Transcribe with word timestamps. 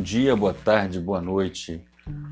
dia, 0.00 0.34
boa 0.34 0.54
tarde, 0.54 0.98
boa 0.98 1.20
noite. 1.20 1.84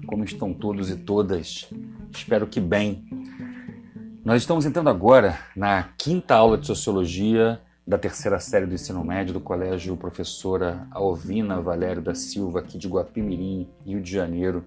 Como 0.06 0.24
estão 0.24 0.54
todos 0.54 0.90
e 0.90 0.96
todas? 0.96 1.68
Espero 2.10 2.46
que 2.46 2.60
bem. 2.60 3.04
Nós 4.24 4.42
estamos 4.42 4.64
entrando 4.64 4.88
agora 4.88 5.38
na 5.54 5.90
quinta 5.98 6.34
aula 6.34 6.56
de 6.56 6.66
Sociologia 6.66 7.60
da 7.86 7.98
terceira 7.98 8.40
série 8.40 8.66
do 8.66 8.74
ensino 8.74 9.04
médio 9.04 9.34
do 9.34 9.40
Colégio 9.40 9.96
Professora 9.96 10.86
Alvina 10.90 11.60
Valério 11.60 12.02
da 12.02 12.14
Silva, 12.14 12.60
aqui 12.60 12.78
de 12.78 12.88
Guapimirim, 12.88 13.68
Rio 13.84 14.00
de 14.00 14.10
Janeiro. 14.10 14.64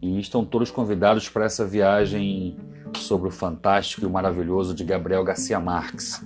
E 0.00 0.18
estão 0.18 0.44
todos 0.44 0.70
convidados 0.70 1.28
para 1.28 1.44
essa 1.44 1.66
viagem 1.66 2.56
sobre 2.96 3.28
o 3.28 3.32
fantástico 3.32 4.02
e 4.02 4.06
o 4.06 4.10
maravilhoso 4.10 4.74
de 4.74 4.84
Gabriel 4.84 5.22
Garcia 5.22 5.60
Marques. 5.60 6.24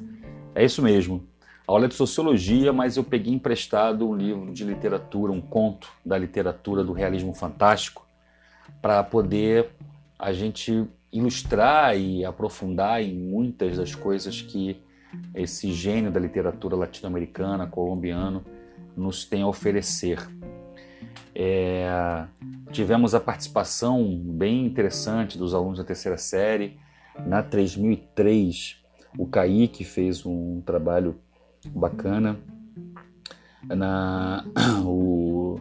É 0.54 0.64
isso 0.64 0.80
mesmo 0.80 1.33
aula 1.66 1.88
de 1.88 1.94
sociologia, 1.94 2.72
mas 2.72 2.96
eu 2.96 3.04
peguei 3.04 3.32
emprestado 3.32 4.08
um 4.08 4.14
livro 4.14 4.52
de 4.52 4.64
literatura, 4.64 5.32
um 5.32 5.40
conto 5.40 5.90
da 6.04 6.18
literatura 6.18 6.84
do 6.84 6.92
realismo 6.92 7.32
fantástico, 7.32 8.06
para 8.82 9.02
poder 9.02 9.70
a 10.18 10.32
gente 10.32 10.86
ilustrar 11.12 11.96
e 11.96 12.24
aprofundar 12.24 13.02
em 13.02 13.14
muitas 13.14 13.76
das 13.78 13.94
coisas 13.94 14.42
que 14.42 14.82
esse 15.34 15.72
gênio 15.72 16.10
da 16.10 16.18
literatura 16.18 16.76
latino-americana, 16.76 17.66
colombiano, 17.66 18.44
nos 18.96 19.24
tem 19.24 19.42
a 19.42 19.46
oferecer. 19.46 20.18
É, 21.34 22.26
tivemos 22.70 23.14
a 23.14 23.20
participação 23.20 24.16
bem 24.16 24.66
interessante 24.66 25.38
dos 25.38 25.54
alunos 25.54 25.78
da 25.78 25.84
terceira 25.84 26.18
série. 26.18 26.78
Na 27.26 27.42
3003, 27.42 28.82
o 29.16 29.26
Kaique 29.26 29.84
fez 29.84 30.26
um 30.26 30.60
trabalho 30.60 31.20
bacana. 31.68 32.36
Na, 33.64 34.44
o, 34.84 35.60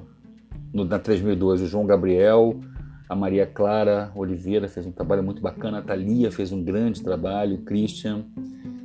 no, 0.73 0.85
na 0.85 0.99
3012, 0.99 1.63
o 1.63 1.67
João 1.67 1.85
Gabriel, 1.85 2.59
a 3.07 3.15
Maria 3.15 3.45
Clara 3.45 4.11
Oliveira 4.15 4.67
fez 4.67 4.85
um 4.85 4.91
trabalho 4.91 5.23
muito 5.23 5.41
bacana, 5.41 5.79
a 5.79 5.81
Thalia 5.81 6.31
fez 6.31 6.51
um 6.51 6.63
grande 6.63 7.01
trabalho, 7.01 7.55
o 7.55 7.61
Christian, 7.61 8.25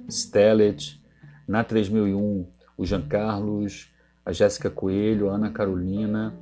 Stellet. 0.08 0.98
Na 1.46 1.64
3001, 1.64 2.46
o 2.76 2.84
Jean 2.84 3.00
Carlos, 3.00 3.90
a 4.24 4.32
Jéssica 4.32 4.68
Coelho, 4.68 5.30
a 5.30 5.34
Ana 5.34 5.50
Carolina, 5.50 6.34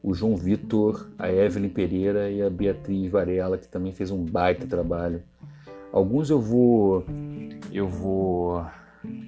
o 0.00 0.14
João 0.14 0.36
Vitor, 0.36 1.10
a 1.18 1.32
Evelyn 1.32 1.68
Pereira 1.68 2.30
e 2.30 2.40
a 2.40 2.48
Beatriz 2.48 3.10
Varela, 3.10 3.58
que 3.58 3.66
também 3.66 3.92
fez 3.92 4.12
um 4.12 4.24
baita 4.24 4.64
trabalho. 4.64 5.20
Alguns 5.92 6.30
eu 6.30 6.40
vou 6.40 7.04
eu 7.72 7.88
vou 7.88 8.64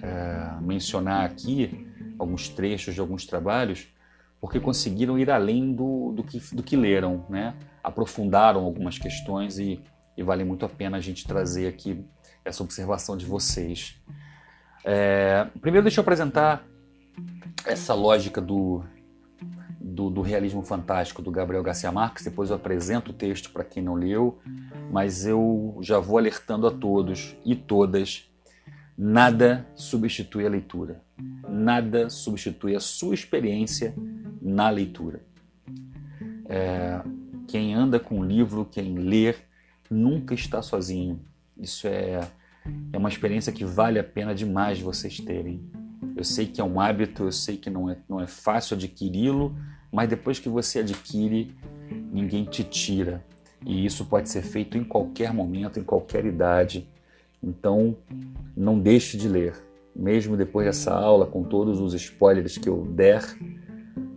é, 0.03 0.61
mencionar 0.61 1.25
aqui 1.25 1.87
alguns 2.19 2.49
trechos 2.49 2.95
de 2.95 3.01
alguns 3.01 3.27
trabalhos, 3.27 3.89
porque 4.41 4.61
conseguiram 4.61 5.19
ir 5.19 5.31
além 5.31 5.73
do, 5.73 6.13
do, 6.13 6.23
que, 6.23 6.39
do 6.55 6.63
que 6.63 6.77
leram, 6.77 7.25
né? 7.29 7.55
aprofundaram 7.83 8.65
algumas 8.65 8.99
questões 8.99 9.59
e, 9.59 9.81
e 10.17 10.23
vale 10.23 10.45
muito 10.45 10.65
a 10.65 10.69
pena 10.69 10.97
a 10.97 11.01
gente 11.01 11.27
trazer 11.27 11.67
aqui 11.67 12.05
essa 12.45 12.63
observação 12.63 13.17
de 13.17 13.27
vocês. 13.27 14.01
É, 14.85 15.47
primeiro, 15.61 15.85
deixa 15.85 16.01
eu 16.01 16.03
apresentar 16.03 16.65
essa 17.67 17.95
lógica 17.95 18.41
do, 18.41 18.85
do, 19.81 20.09
do, 20.11 20.23
realismo 20.23 20.63
fantástico 20.63 21.21
do 21.21 21.31
Gabriel 21.31 21.63
Garcia 21.63 21.91
Marques. 21.91 22.25
Depois 22.25 22.51
eu 22.51 22.57
apresento 22.57 23.11
o 23.11 23.15
texto 23.15 23.51
para 23.51 23.65
quem 23.65 23.83
não 23.83 23.95
leu, 23.95 24.39
mas 24.91 25.27
eu 25.27 25.77
já 25.83 25.99
vou 25.99 26.19
alertando 26.19 26.67
a 26.67 26.71
todos 26.71 27.37
e 27.45 27.55
todas 27.55 28.31
Nada 29.01 29.65
substitui 29.77 30.45
a 30.45 30.49
leitura. 30.49 31.01
Nada 31.49 32.11
substitui 32.11 32.75
a 32.75 32.81
sua 32.81 33.15
experiência 33.15 33.95
na 34.43 34.69
leitura. 34.69 35.23
É, 36.49 37.01
quem 37.47 37.75
anda 37.75 38.01
com 38.01 38.19
o 38.19 38.25
livro, 38.25 38.65
quem 38.69 38.99
lê, 38.99 39.37
nunca 39.89 40.35
está 40.35 40.61
sozinho. 40.63 41.21
Isso 41.57 41.87
é, 41.87 42.29
é 42.93 42.99
uma 42.99 43.09
experiência 43.09 43.53
que 43.53 43.65
vale 43.65 44.01
a 44.01 44.05
pena 44.05 44.35
demais 44.35 44.81
vocês 44.81 45.19
terem. 45.21 45.63
Eu 46.17 46.25
sei 46.25 46.47
que 46.47 46.61
é 46.61 46.65
um 46.65 46.81
hábito, 46.81 47.23
eu 47.23 47.33
sei 47.33 47.57
que 47.57 47.71
não 47.71 47.89
é, 47.89 47.99
não 48.09 48.21
é 48.21 48.27
fácil 48.27 48.77
adquiri-lo, 48.77 49.57
mas 49.93 50.09
depois 50.09 50.41
que 50.41 50.49
você 50.49 50.81
adquire, 50.81 51.55
ninguém 52.13 52.45
te 52.45 52.65
tira. 52.65 53.25
E 53.65 53.87
isso 53.87 54.05
pode 54.07 54.29
ser 54.29 54.43
feito 54.43 54.77
em 54.77 54.83
qualquer 54.83 55.33
momento, 55.33 55.79
em 55.79 55.85
qualquer 55.85 56.27
idade 56.27 56.89
então, 57.43 57.97
não 58.57 58.79
deixe 58.79 59.17
de 59.17 59.29
ler. 59.29 59.55
Mesmo 59.95 60.37
depois 60.37 60.67
dessa 60.67 60.95
aula, 60.95 61.27
com 61.27 61.43
todos 61.43 61.81
os 61.81 61.95
spoilers 61.95 62.59
que 62.59 62.69
eu 62.69 62.85
der, 62.87 63.23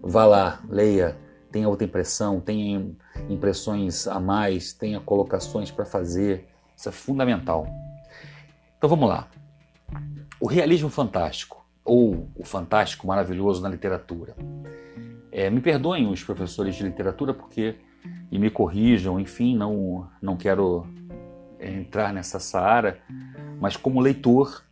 vá 0.02 0.26
lá, 0.26 0.62
leia, 0.70 1.18
tenha 1.52 1.68
outra 1.68 1.86
impressão, 1.86 2.40
tenha 2.40 2.92
impressões 3.30 4.08
a 4.08 4.20
mais, 4.20 4.74
tenha 4.74 5.00
colocações 5.00 5.72
para 5.72 5.86
fazer. 5.86 6.48
Isso 6.76 6.90
é 6.90 6.92
fundamental. 6.92 7.68
Então 8.78 8.90
vamos 8.90 9.08
lá. 9.08 9.28
O 10.40 10.48
realismo 10.48 10.90
fantástico, 10.90 11.66
ou 11.84 12.28
o 12.36 12.44
fantástico 12.44 13.08
maravilhoso 13.08 13.62
na 13.62 13.70
literatura. 13.70 14.36
É, 15.32 15.50
me 15.50 15.62
perdoem 15.62 16.08
os 16.08 16.24
professores 16.24 16.76
de 16.76 16.84
literatura 16.84 17.34
porque 17.34 17.76
e 18.32 18.40
me 18.40 18.50
corrijam, 18.50 19.20
enfim, 19.20 19.56
não, 19.56 20.08
não 20.22 20.38
quero 20.38 20.88
entrar 21.70 22.14
nessa 22.14 22.40
seara, 22.40 23.00
mas 23.60 23.78
como 23.78 24.00
leitor, 24.00 24.64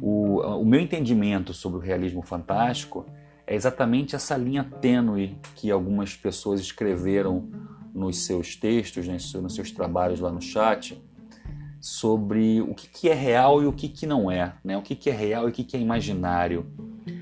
o, 0.00 0.40
o 0.40 0.64
meu 0.64 0.80
entendimento 0.80 1.54
sobre 1.54 1.78
o 1.78 1.80
realismo 1.80 2.22
fantástico 2.22 3.06
é 3.46 3.54
exatamente 3.54 4.16
essa 4.16 4.36
linha 4.36 4.64
tênue 4.64 5.38
que 5.54 5.70
algumas 5.70 6.16
pessoas 6.16 6.60
escreveram 6.60 7.48
nos 7.94 8.26
seus 8.26 8.56
textos, 8.56 9.06
seus, 9.06 9.42
nos 9.42 9.54
seus 9.54 9.70
trabalhos 9.70 10.20
lá 10.20 10.30
no 10.30 10.42
chat, 10.42 11.00
sobre 11.80 12.60
o 12.60 12.74
que, 12.74 12.88
que 12.88 13.08
é 13.08 13.14
real 13.14 13.62
e 13.62 13.66
o 13.66 13.72
que, 13.72 13.88
que 13.88 14.06
não 14.06 14.30
é, 14.30 14.54
né? 14.64 14.76
o 14.76 14.82
que, 14.82 14.96
que 14.96 15.08
é 15.08 15.14
real 15.14 15.46
e 15.46 15.50
o 15.50 15.52
que, 15.52 15.64
que 15.64 15.76
é 15.76 15.80
imaginário, 15.80 16.66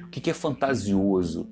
o 0.05 0.09
que, 0.09 0.21
que 0.21 0.31
é 0.31 0.35
fantasioso. 0.35 1.47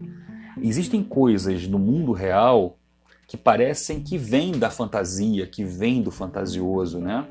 Existem 0.60 1.02
coisas 1.02 1.68
no 1.68 1.78
mundo 1.78 2.12
real 2.12 2.78
que 3.26 3.36
parecem 3.36 4.02
que 4.02 4.18
vêm 4.18 4.52
da 4.52 4.70
fantasia, 4.70 5.46
que 5.46 5.64
vêm 5.64 6.02
do 6.02 6.10
fantasioso, 6.10 6.98
né? 6.98 7.26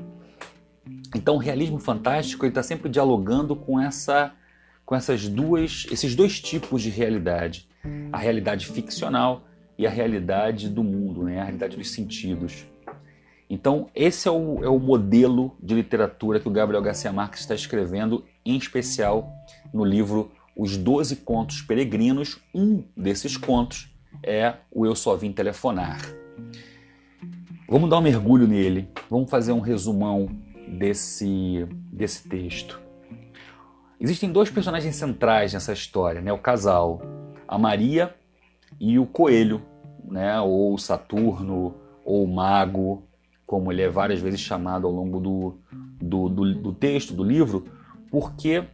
Então, 1.14 1.34
o 1.36 1.38
realismo 1.38 1.78
fantástico 1.78 2.46
está 2.46 2.62
sempre 2.62 2.88
dialogando 2.88 3.54
com 3.54 3.78
essa, 3.78 4.32
com 4.84 4.94
essas 4.94 5.28
duas, 5.28 5.86
esses 5.90 6.14
dois 6.14 6.40
tipos 6.40 6.82
de 6.82 6.90
realidade: 6.90 7.68
a 8.12 8.18
realidade 8.18 8.66
ficcional 8.66 9.44
e 9.76 9.86
a 9.86 9.90
realidade 9.90 10.68
do 10.68 10.82
mundo, 10.82 11.24
né? 11.24 11.40
A 11.40 11.44
realidade 11.44 11.76
dos 11.76 11.90
sentidos. 11.90 12.66
Então, 13.48 13.90
esse 13.94 14.26
é 14.26 14.30
o, 14.30 14.64
é 14.64 14.68
o 14.68 14.78
modelo 14.78 15.54
de 15.62 15.74
literatura 15.74 16.40
que 16.40 16.48
o 16.48 16.50
Gabriel 16.50 16.82
Garcia 16.82 17.12
Marques 17.12 17.40
está 17.40 17.54
escrevendo, 17.54 18.24
em 18.46 18.56
especial 18.56 19.30
no 19.74 19.84
livro 19.84 20.32
Os 20.56 20.78
Doze 20.78 21.16
Contos 21.16 21.60
Peregrinos. 21.60 22.40
Um 22.54 22.82
desses 22.96 23.36
contos 23.36 23.94
é 24.22 24.54
o 24.70 24.86
Eu 24.86 24.96
Só 24.96 25.16
Vim 25.16 25.32
Telefonar. 25.32 26.00
Vamos 27.68 27.90
dar 27.90 27.98
um 27.98 28.02
mergulho 28.02 28.46
nele, 28.46 28.88
vamos 29.10 29.30
fazer 29.30 29.52
um 29.52 29.60
resumão 29.60 30.30
desse, 30.78 31.66
desse 31.92 32.28
texto. 32.28 32.80
Existem 34.00 34.32
dois 34.32 34.50
personagens 34.50 34.96
centrais 34.96 35.52
nessa 35.52 35.72
história, 35.72 36.20
né? 36.20 36.32
O 36.32 36.38
casal, 36.38 37.00
a 37.46 37.56
Maria 37.56 38.14
e 38.80 38.98
o 38.98 39.06
coelho, 39.06 39.62
né? 40.04 40.40
Ou 40.40 40.76
Saturno, 40.78 41.74
ou 42.04 42.26
mago, 42.26 43.04
como 43.46 43.70
ele 43.70 43.82
é 43.82 43.88
várias 43.88 44.20
vezes 44.20 44.40
chamado 44.40 44.86
ao 44.86 44.92
longo 44.92 45.20
do, 45.20 45.58
do, 46.00 46.28
do, 46.28 46.54
do 46.54 46.72
texto, 46.72 47.14
do 47.14 47.22
livro, 47.22 47.64
porque 48.10 48.64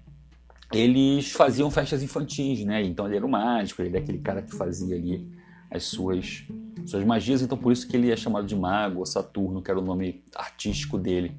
eles 0.73 1.33
faziam 1.33 1.71
festas 1.71 2.03
infantis, 2.03 2.65
né? 2.65 2.83
Então 2.83 3.07
ele 3.07 3.17
era 3.17 3.27
o 3.27 3.29
mágico, 3.29 3.83
ele 3.83 3.91
era 3.91 3.99
aquele 3.99 4.19
cara 4.19 4.41
que 4.41 4.55
fazia 4.55 4.97
ali 4.97 5.29
as 5.71 5.85
suas, 5.85 6.47
suas 6.87 7.05
magias, 7.05 7.43
então 7.43 7.59
por 7.59 7.71
isso 7.71 7.87
que 7.87 7.95
ele 7.95 8.11
é 8.11 8.17
chamado 8.17 8.47
de 8.47 8.57
mago 8.57 9.01
ou 9.01 9.07
Saturno, 9.07 9.61
que 9.61 9.71
era 9.71 9.79
o 9.79 9.85
nome 9.85 10.25
artístico 10.35 10.97
dele 10.97 11.37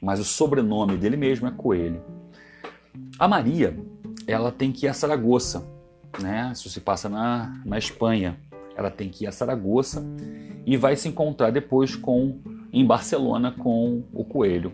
mas 0.00 0.20
o 0.20 0.24
sobrenome 0.24 0.96
dele 0.96 1.16
mesmo 1.16 1.46
é 1.46 1.50
Coelho. 1.50 2.02
A 3.18 3.28
Maria, 3.28 3.76
ela 4.26 4.50
tem 4.50 4.72
que 4.72 4.86
ir 4.86 4.88
a 4.88 4.94
Saragoça, 4.94 5.66
né? 6.20 6.50
Isso 6.52 6.68
se 6.68 6.80
passa 6.80 7.08
na, 7.08 7.60
na 7.64 7.78
Espanha. 7.78 8.38
Ela 8.76 8.90
tem 8.90 9.08
que 9.08 9.24
ir 9.24 9.26
a 9.26 9.32
Saragoça 9.32 10.02
e 10.64 10.76
vai 10.76 10.96
se 10.96 11.08
encontrar 11.08 11.50
depois 11.50 11.94
com 11.94 12.38
em 12.72 12.84
Barcelona 12.84 13.52
com 13.52 14.04
o 14.12 14.24
Coelho. 14.24 14.72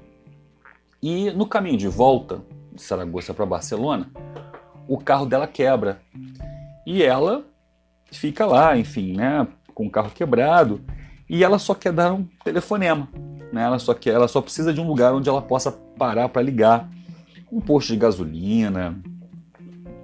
E 1.03 1.31
no 1.31 1.47
caminho 1.47 1.79
de 1.79 1.89
volta 1.89 2.43
de 2.73 2.83
Saragoça 2.83 3.33
para 3.33 3.47
Barcelona, 3.47 4.11
o 4.87 4.99
carro 4.99 5.27
dela 5.27 5.47
quebra 5.47 6.01
e 6.87 7.03
ela 7.03 7.45
fica 8.13 8.47
lá, 8.47 8.77
enfim, 8.77 9.15
né, 9.15 9.47
com 9.75 9.87
o 9.87 9.91
carro 9.91 10.11
quebrado 10.11 10.81
e 11.29 11.43
ela 11.43 11.59
só 11.59 11.75
quer 11.75 11.93
dar 11.93 12.13
um 12.13 12.25
telefonema. 12.45 13.09
Né? 13.53 13.63
Ela, 13.63 13.79
só 13.79 13.95
quer, 13.95 14.15
ela 14.15 14.29
só 14.29 14.41
precisa 14.41 14.73
de 14.73 14.81
um 14.81 14.87
lugar 14.87 15.15
onde 15.15 15.29
ela 15.29 15.43
possa 15.43 15.73
parar 15.73 16.29
para 16.29 16.43
ligar. 16.43 16.89
Um 17.51 17.61
posto 17.61 17.93
de 17.93 17.97
gasolina, 17.97 19.01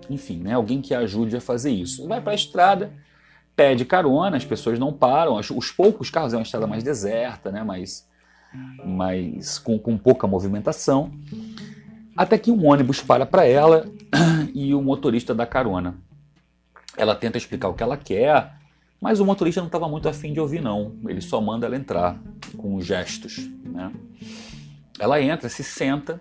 enfim, 0.08 0.38
né? 0.38 0.54
alguém 0.54 0.80
que 0.80 0.94
a 0.94 1.00
ajude 1.00 1.36
a 1.36 1.40
fazer 1.40 1.70
isso. 1.70 2.06
Vai 2.06 2.20
para 2.20 2.32
a 2.32 2.34
estrada, 2.34 2.92
pede 3.56 3.84
carona, 3.84 4.36
as 4.36 4.44
pessoas 4.44 4.78
não 4.78 4.92
param, 4.92 5.36
os 5.36 5.70
poucos 5.70 6.10
carros 6.10 6.32
é 6.32 6.36
uma 6.36 6.42
estrada 6.42 6.66
mais 6.66 6.82
deserta, 6.82 7.50
né? 7.50 7.62
mais, 7.62 8.06
com, 9.58 9.78
com 9.78 9.96
pouca 9.98 10.26
movimentação. 10.26 11.12
Até 12.16 12.36
que 12.38 12.50
um 12.50 12.66
ônibus 12.66 13.00
para 13.00 13.24
para 13.24 13.46
ela 13.46 13.86
e 14.54 14.74
o 14.74 14.82
motorista 14.82 15.34
dá 15.34 15.46
carona. 15.46 15.96
Ela 16.96 17.14
tenta 17.14 17.38
explicar 17.38 17.68
o 17.68 17.74
que 17.74 17.82
ela 17.82 17.96
quer, 17.96 18.52
mas 19.02 19.19
o 19.19 19.26
motorista 19.26 19.60
não 19.60 19.66
estava 19.66 19.88
muito 19.88 20.08
afim 20.08 20.32
de 20.32 20.38
ouvir, 20.38 20.62
não. 20.62 20.94
Ele 21.08 21.20
só 21.20 21.40
manda 21.40 21.66
ela 21.66 21.75
entrar 21.75 22.22
com 22.56 22.81
gestos. 22.81 23.50
Né? 23.64 23.93
Ela 24.96 25.20
entra, 25.20 25.49
se 25.49 25.64
senta, 25.64 26.20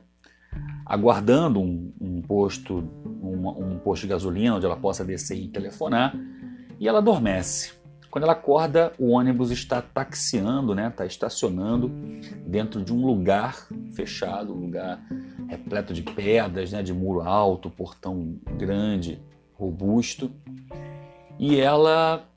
aguardando 0.83 1.61
um, 1.61 1.93
um 2.01 2.21
posto, 2.23 2.83
um, 3.05 3.77
posto 3.83 4.01
de 4.01 4.07
gasolina 4.07 4.55
onde 4.55 4.65
ela 4.65 4.75
possa 4.75 5.05
descer 5.05 5.37
e 5.37 5.47
telefonar, 5.47 6.15
e 6.79 6.87
ela 6.87 6.97
adormece. 6.97 7.73
Quando 8.09 8.23
ela 8.23 8.33
acorda, 8.33 8.91
o 8.97 9.11
ônibus 9.11 9.51
está 9.51 9.79
taxiando, 9.79 10.73
né? 10.73 10.87
Está 10.87 11.05
estacionando 11.05 11.87
dentro 12.47 12.83
de 12.83 12.91
um 12.91 13.05
lugar 13.05 13.67
fechado, 13.93 14.53
um 14.53 14.59
lugar 14.59 14.99
repleto 15.47 15.93
de 15.93 16.01
pedras, 16.01 16.71
né? 16.71 16.81
De 16.81 16.93
muro 16.93 17.21
alto, 17.21 17.69
portão 17.69 18.35
grande, 18.57 19.21
robusto. 19.53 20.31
E 21.39 21.57
ela 21.59 22.27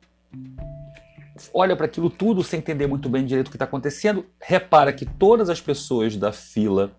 olha 1.53 1.77
para 1.77 1.87
aquilo 1.87 2.09
tudo 2.09 2.43
sem 2.43 2.59
entender 2.59 2.87
muito 2.87 3.09
bem 3.09 3.25
direito 3.25 3.49
o 3.49 3.51
que 3.51 3.57
está 3.57 3.65
acontecendo. 3.65 4.27
Repara 4.41 4.93
que 4.93 5.05
todas 5.05 5.49
as 5.51 5.61
pessoas 5.61 6.17
da 6.17 6.33
fila 6.33 6.93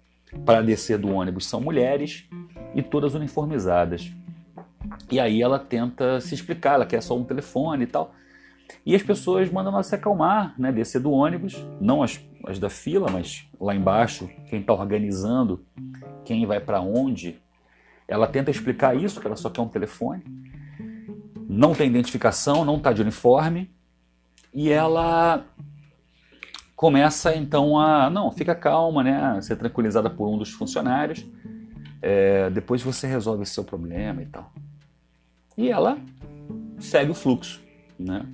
para 0.46 0.62
descer 0.62 0.98
do 0.98 1.10
ônibus 1.10 1.46
são 1.46 1.62
mulheres 1.62 2.28
e 2.74 2.82
todas 2.82 3.14
uniformizadas. 3.14 4.12
E 5.10 5.20
aí 5.20 5.42
ela 5.42 5.60
tenta 5.60 6.20
se 6.20 6.36
explicar, 6.36 6.74
ela 6.74 6.86
quer 6.86 7.02
só 7.02 7.18
um 7.18 7.24
telefone 7.24 7.84
e 7.84 7.88
tal. 7.88 8.14
E 8.86 8.96
as 8.96 9.04
pessoas 9.04 9.50
mandam 9.50 9.74
ela 9.74 9.84
se 9.84 9.96
acalmar, 9.96 10.54
né? 10.58 10.72
descer 10.72 11.00
do 11.00 11.12
ônibus, 11.12 11.56
não 11.80 12.02
as, 12.02 12.20
as 12.46 12.60
da 12.60 12.70
fila, 12.70 13.10
mas 13.12 13.48
lá 13.60 13.76
embaixo, 13.76 14.30
quem 14.50 14.60
está 14.60 14.74
organizando, 14.74 15.64
quem 16.24 16.46
vai 16.46 16.60
para 16.60 16.82
onde. 16.82 17.40
Ela 18.08 18.28
tenta 18.28 18.52
explicar 18.52 18.96
isso, 18.96 19.20
que 19.20 19.28
ela 19.28 19.36
só 19.36 19.50
quer 19.50 19.62
um 19.62 19.68
telefone. 19.68 20.24
Não 21.56 21.74
tem 21.74 21.88
identificação, 21.88 22.66
não 22.66 22.76
está 22.76 22.92
de 22.92 23.02
uniforme. 23.02 23.72
E 24.54 24.70
ela 24.70 25.46
começa 26.76 27.34
então 27.34 27.80
a. 27.80 28.10
Não, 28.10 28.30
fica 28.30 28.54
calma, 28.54 29.02
né? 29.04 29.42
Ser 29.42 29.56
tranquilizada 29.56 30.10
por 30.10 30.28
um 30.28 30.38
dos 30.38 30.52
funcionários. 30.52 31.26
É, 32.02 32.50
depois 32.50 32.82
você 32.84 33.08
resolve 33.08 33.44
o 33.44 33.46
seu 33.46 33.64
problema 33.64 34.22
e 34.22 34.26
tal. 34.26 34.52
E 35.58 35.70
ela 35.70 35.98
segue 36.78 37.12
o 37.12 37.16
fluxo, 37.16 37.62
né? 37.98 38.26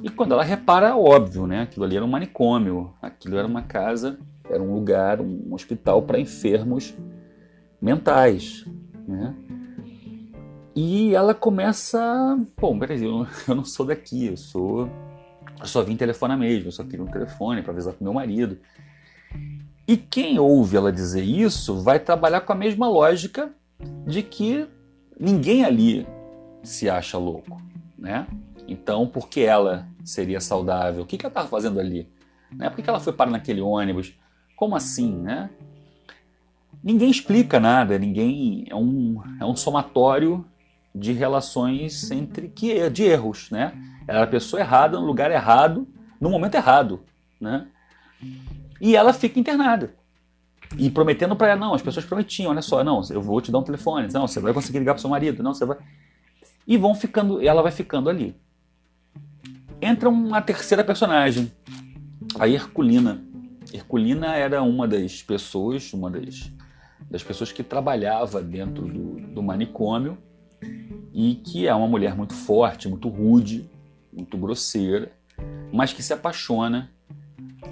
E 0.00 0.08
quando 0.08 0.32
ela 0.32 0.44
repara, 0.44 0.96
óbvio, 0.96 1.46
né? 1.46 1.62
Aquilo 1.62 1.84
ali 1.84 1.96
era 1.96 2.04
um 2.04 2.08
manicômio, 2.08 2.94
aquilo 3.02 3.36
era 3.36 3.46
uma 3.46 3.62
casa, 3.62 4.18
era 4.48 4.62
um 4.62 4.72
lugar, 4.72 5.20
um 5.20 5.52
hospital 5.52 6.02
para 6.02 6.20
enfermos 6.20 6.94
mentais, 7.80 8.64
né? 9.06 9.34
E 10.74 11.14
ela 11.14 11.34
começa, 11.34 12.38
bom, 12.58 12.78
peraí, 12.78 13.04
eu, 13.04 13.26
eu 13.46 13.54
não 13.54 13.64
sou 13.64 13.84
daqui, 13.84 14.26
eu 14.26 14.36
sou, 14.36 14.88
eu 15.60 15.66
só 15.66 15.82
vim 15.82 15.96
telefonar 15.96 16.38
mesmo, 16.38 16.68
eu 16.68 16.72
só 16.72 16.82
queria 16.82 17.04
um 17.04 17.10
telefone 17.10 17.62
para 17.62 17.72
avisar 17.72 17.92
pro 17.92 18.04
meu 18.04 18.14
marido. 18.14 18.58
E 19.86 19.96
quem 19.96 20.38
ouve 20.38 20.76
ela 20.76 20.92
dizer 20.92 21.22
isso 21.22 21.80
vai 21.80 21.98
trabalhar 21.98 22.40
com 22.42 22.52
a 22.52 22.56
mesma 22.56 22.88
lógica 22.88 23.52
de 24.06 24.22
que 24.22 24.66
ninguém 25.18 25.64
ali 25.64 26.06
se 26.62 26.88
acha 26.88 27.18
louco, 27.18 27.60
né? 27.98 28.26
Então, 28.66 29.06
por 29.06 29.28
que 29.28 29.40
ela 29.40 29.86
seria 30.04 30.40
saudável? 30.40 31.02
O 31.02 31.06
que, 31.06 31.18
que 31.18 31.26
ela 31.26 31.30
estava 31.30 31.48
fazendo 31.48 31.80
ali? 31.80 32.08
Né? 32.50 32.70
Por 32.70 32.76
que, 32.76 32.82
que 32.82 32.88
ela 32.88 33.00
foi 33.00 33.12
parar 33.12 33.30
naquele 33.30 33.60
ônibus? 33.60 34.14
Como 34.56 34.76
assim, 34.76 35.12
né? 35.12 35.50
Ninguém 36.82 37.10
explica 37.10 37.60
nada, 37.60 37.98
ninguém 37.98 38.64
é 38.68 38.74
um, 38.74 39.20
é 39.40 39.44
um 39.44 39.54
somatório 39.54 40.44
de 40.94 41.12
relações 41.12 42.10
entre 42.10 42.48
que 42.48 42.88
de 42.90 43.04
erros, 43.04 43.50
né? 43.50 43.72
Era 44.06 44.24
a 44.24 44.26
pessoa 44.26 44.60
errada 44.60 44.98
no 44.98 45.06
lugar 45.06 45.30
errado, 45.30 45.88
no 46.20 46.28
momento 46.28 46.54
errado, 46.54 47.02
né? 47.40 47.66
E 48.80 48.94
ela 48.96 49.12
fica 49.12 49.38
internada. 49.38 49.94
E 50.76 50.90
prometendo 50.90 51.36
para 51.36 51.48
ela, 51.48 51.60
não, 51.60 51.74
as 51.74 51.82
pessoas 51.82 52.04
prometiam, 52.04 52.50
olha 52.50 52.62
só, 52.62 52.82
não, 52.82 53.02
eu 53.10 53.20
vou 53.20 53.40
te 53.40 53.52
dar 53.52 53.58
um 53.58 53.62
telefone, 53.62 54.08
não, 54.12 54.26
você 54.26 54.40
vai 54.40 54.52
conseguir 54.52 54.78
ligar 54.78 54.94
para 54.94 55.00
seu 55.00 55.10
marido, 55.10 55.42
não, 55.42 55.54
você 55.54 55.64
vai. 55.64 55.76
E 56.66 56.76
vão 56.76 56.94
ficando, 56.94 57.42
ela 57.46 57.62
vai 57.62 57.72
ficando 57.72 58.08
ali 58.08 58.34
entra 59.82 60.08
uma 60.08 60.40
terceira 60.40 60.84
personagem, 60.84 61.50
a 62.38 62.48
Herculina. 62.48 63.20
Herculina 63.74 64.36
era 64.36 64.62
uma 64.62 64.86
das 64.86 65.22
pessoas, 65.22 65.92
uma 65.92 66.08
das, 66.08 66.52
das 67.10 67.24
pessoas 67.24 67.50
que 67.50 67.64
trabalhava 67.64 68.40
dentro 68.40 68.86
do, 68.86 69.20
do 69.34 69.42
manicômio 69.42 70.16
e 71.12 71.34
que 71.34 71.66
é 71.66 71.74
uma 71.74 71.86
mulher 71.86 72.16
muito 72.16 72.34
forte, 72.34 72.88
muito 72.88 73.08
rude, 73.08 73.68
muito 74.12 74.36
grosseira, 74.36 75.12
mas 75.72 75.92
que 75.92 76.02
se 76.02 76.12
apaixona 76.12 76.90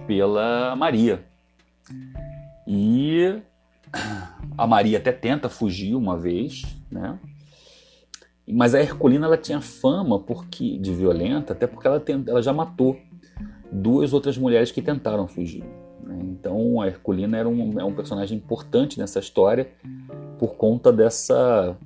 pela 0.06 0.74
Maria. 0.76 1.24
E 2.66 3.40
a 4.56 4.66
Maria 4.66 4.98
até 4.98 5.12
tenta 5.12 5.48
fugir 5.48 5.94
uma 5.94 6.16
vez, 6.16 6.62
né? 6.90 7.18
Mas 8.46 8.74
a 8.74 8.80
Herculina 8.80 9.26
ela 9.26 9.36
tinha 9.36 9.60
fama 9.60 10.18
porque 10.18 10.76
de 10.78 10.92
violenta, 10.92 11.52
até 11.52 11.66
porque 11.66 11.86
ela, 11.86 12.00
tem, 12.00 12.22
ela 12.26 12.42
já 12.42 12.52
matou 12.52 12.98
duas 13.70 14.12
outras 14.12 14.36
mulheres 14.36 14.72
que 14.72 14.82
tentaram 14.82 15.28
fugir. 15.28 15.64
Né? 16.02 16.18
Então 16.22 16.80
a 16.80 16.88
Herculina 16.88 17.36
era 17.36 17.48
um, 17.48 17.78
é 17.78 17.84
um 17.84 17.94
personagem 17.94 18.36
importante 18.36 18.98
nessa 18.98 19.20
história 19.20 19.70
por 20.38 20.56
conta 20.56 20.92
dessa, 20.92 21.76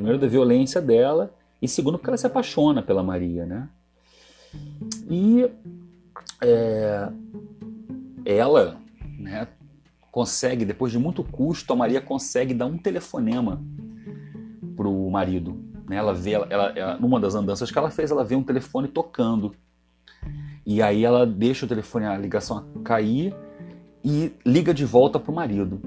primeiro 0.00 0.18
da 0.18 0.26
violência 0.26 0.80
dela 0.80 1.32
e 1.60 1.68
segundo 1.68 1.98
porque 1.98 2.10
ela 2.10 2.16
se 2.16 2.26
apaixona 2.26 2.82
pela 2.82 3.02
Maria, 3.02 3.46
né? 3.46 3.68
E 5.08 5.48
é, 6.42 7.08
ela, 8.24 8.76
né, 9.18 9.46
consegue 10.10 10.64
depois 10.64 10.90
de 10.90 10.98
muito 10.98 11.22
custo 11.22 11.72
a 11.72 11.76
Maria 11.76 12.00
consegue 12.00 12.52
dar 12.52 12.66
um 12.66 12.76
telefonema 12.76 13.62
pro 14.76 15.10
marido 15.10 15.70
né? 15.90 15.96
Ela 15.96 16.14
vê, 16.14 16.30
ela, 16.30 16.46
ela, 16.46 16.96
numa 16.98 17.18
das 17.18 17.34
andanças 17.34 17.68
que 17.68 17.76
ela 17.76 17.90
fez, 17.90 18.12
ela 18.12 18.24
vê 18.24 18.36
um 18.36 18.44
telefone 18.44 18.86
tocando. 18.86 19.52
E 20.64 20.80
aí 20.80 21.04
ela 21.04 21.26
deixa 21.26 21.66
o 21.66 21.68
telefone, 21.68 22.06
a 22.06 22.16
ligação 22.16 22.64
cair 22.84 23.34
e 24.04 24.32
liga 24.46 24.72
de 24.72 24.84
volta 24.84 25.18
para 25.18 25.32
o 25.32 25.34
marido. 25.34 25.80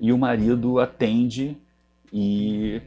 E 0.00 0.12
o 0.12 0.18
marido 0.18 0.78
atende 0.78 1.56
e 2.12 2.80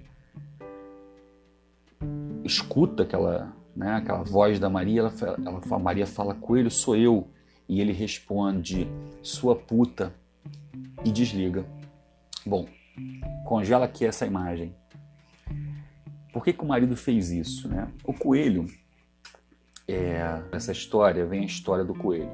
escuta 2.47 3.03
aquela, 3.03 3.55
né, 3.75 3.95
aquela 3.95 4.23
voz 4.23 4.59
da 4.59 4.69
Maria. 4.69 5.01
Ela, 5.01 5.13
ela, 5.45 5.61
a 5.69 5.79
Maria 5.79 6.07
fala: 6.07 6.33
Coelho, 6.33 6.71
sou 6.71 6.95
eu. 6.95 7.27
E 7.69 7.79
ele 7.79 7.91
responde: 7.91 8.87
Sua 9.21 9.55
puta. 9.55 10.13
E 11.05 11.11
desliga. 11.11 11.65
Bom, 12.45 12.67
congela 13.45 13.85
aqui 13.85 14.05
essa 14.05 14.25
imagem. 14.25 14.73
Por 16.33 16.43
que, 16.43 16.53
que 16.53 16.63
o 16.63 16.67
marido 16.67 16.95
fez 16.95 17.29
isso? 17.29 17.67
Né? 17.67 17.87
O 18.03 18.13
coelho, 18.13 18.65
é, 19.87 20.41
nessa 20.51 20.71
história, 20.71 21.25
vem 21.25 21.41
a 21.41 21.45
história 21.45 21.83
do 21.83 21.93
coelho. 21.93 22.31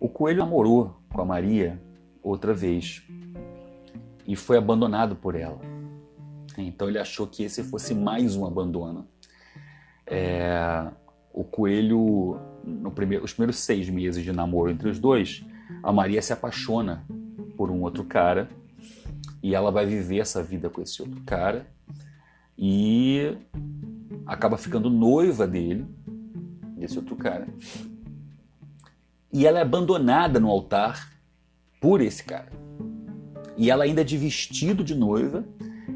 O 0.00 0.08
coelho 0.08 0.38
namorou 0.38 1.00
com 1.08 1.20
a 1.20 1.24
Maria 1.24 1.80
outra 2.22 2.52
vez 2.52 3.02
e 4.26 4.36
foi 4.36 4.56
abandonado 4.56 5.16
por 5.16 5.34
ela. 5.34 5.73
Então 6.62 6.88
ele 6.88 6.98
achou 6.98 7.26
que 7.26 7.42
esse 7.42 7.62
fosse 7.62 7.94
mais 7.94 8.36
um 8.36 8.46
abandono. 8.46 9.06
É, 10.06 10.86
o 11.32 11.42
coelho, 11.42 12.38
no 12.64 12.90
primeiro, 12.90 13.24
os 13.24 13.32
primeiros 13.32 13.58
seis 13.58 13.88
meses 13.88 14.22
de 14.22 14.32
namoro 14.32 14.70
entre 14.70 14.88
os 14.88 14.98
dois, 14.98 15.44
a 15.82 15.92
Maria 15.92 16.22
se 16.22 16.32
apaixona 16.32 17.04
por 17.56 17.70
um 17.70 17.82
outro 17.82 18.04
cara 18.04 18.48
e 19.42 19.54
ela 19.54 19.70
vai 19.70 19.84
viver 19.84 20.20
essa 20.20 20.42
vida 20.42 20.70
com 20.70 20.80
esse 20.80 21.02
outro 21.02 21.20
cara 21.22 21.66
e 22.56 23.36
acaba 24.26 24.56
ficando 24.56 24.88
noiva 24.88 25.46
dele, 25.46 25.86
desse 26.76 26.98
outro 26.98 27.16
cara. 27.16 27.48
E 29.32 29.46
ela 29.46 29.58
é 29.58 29.62
abandonada 29.62 30.38
no 30.38 30.48
altar 30.48 31.12
por 31.80 32.00
esse 32.00 32.22
cara. 32.22 32.50
E 33.56 33.70
ela 33.70 33.84
ainda 33.84 34.00
é 34.00 34.04
de 34.04 34.16
vestido 34.16 34.84
de 34.84 34.94
noiva, 34.94 35.44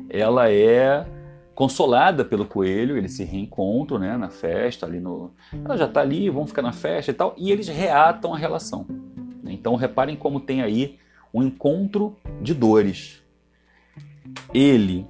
ela 0.09 0.50
é 0.50 1.07
consolada 1.55 2.25
pelo 2.25 2.47
coelho, 2.47 2.97
eles 2.97 3.17
se 3.17 3.25
reencontram 3.25 3.99
né, 3.99 4.17
na 4.17 4.31
festa, 4.31 4.87
ali 4.87 5.00
no. 5.00 5.33
Ela 5.53 5.77
já 5.77 5.87
está 5.87 6.00
ali, 6.00 6.31
vão 6.31 6.47
ficar 6.47 6.62
na 6.62 6.73
festa 6.73 7.11
e 7.11 7.15
tal, 7.15 7.35
e 7.37 7.50
eles 7.50 7.69
reatam 7.69 8.33
a 8.33 8.38
relação. 8.38 8.87
Então 9.45 9.75
reparem 9.75 10.17
como 10.17 10.41
tem 10.41 10.62
aí 10.62 10.99
um 11.33 11.43
encontro 11.43 12.17
de 12.41 12.55
dores. 12.55 13.23
Ele 14.53 15.07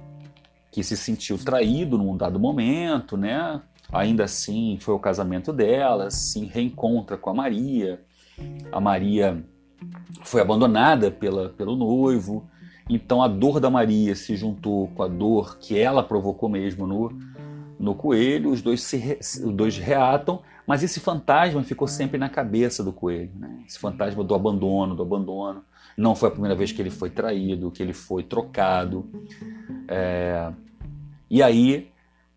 que 0.71 0.83
se 0.83 0.95
sentiu 0.95 1.37
traído 1.37 1.97
num 1.97 2.15
dado 2.15 2.39
momento, 2.39 3.17
né? 3.17 3.61
ainda 3.91 4.25
assim 4.25 4.77
foi 4.79 4.93
o 4.93 4.99
casamento 4.99 5.51
dela, 5.51 6.11
se 6.11 6.45
reencontra 6.45 7.17
com 7.17 7.29
a 7.29 7.33
Maria. 7.33 8.01
A 8.71 8.79
Maria 8.79 9.43
foi 10.23 10.41
abandonada 10.41 11.11
pela, 11.11 11.49
pelo 11.49 11.75
noivo, 11.75 12.49
então 12.89 13.21
a 13.21 13.27
dor 13.27 13.59
da 13.59 13.69
Maria 13.69 14.15
se 14.15 14.35
juntou 14.35 14.87
com 14.89 15.03
a 15.03 15.07
dor 15.07 15.57
que 15.59 15.77
ela 15.77 16.01
provocou 16.01 16.49
mesmo 16.49 16.87
no, 16.87 17.11
no 17.79 17.93
coelho, 17.93 18.51
os 18.51 18.61
dois, 18.61 18.81
se, 18.81 19.17
os 19.21 19.53
dois 19.53 19.77
reatam, 19.77 20.41
mas 20.65 20.83
esse 20.83 20.99
fantasma 20.99 21.63
ficou 21.63 21.87
sempre 21.87 22.17
na 22.17 22.29
cabeça 22.29 22.83
do 22.83 22.91
coelho, 22.91 23.31
né? 23.35 23.63
esse 23.67 23.79
fantasma 23.79 24.23
do 24.23 24.35
abandono, 24.35 24.95
do 24.95 25.03
abandono. 25.03 25.63
Não 25.95 26.15
foi 26.15 26.29
a 26.29 26.31
primeira 26.31 26.55
vez 26.55 26.71
que 26.71 26.81
ele 26.81 26.89
foi 26.89 27.09
traído, 27.09 27.71
que 27.71 27.83
ele 27.83 27.93
foi 27.93 28.23
trocado. 28.23 29.09
É... 29.87 30.51
E 31.29 31.43
aí, 31.43 31.91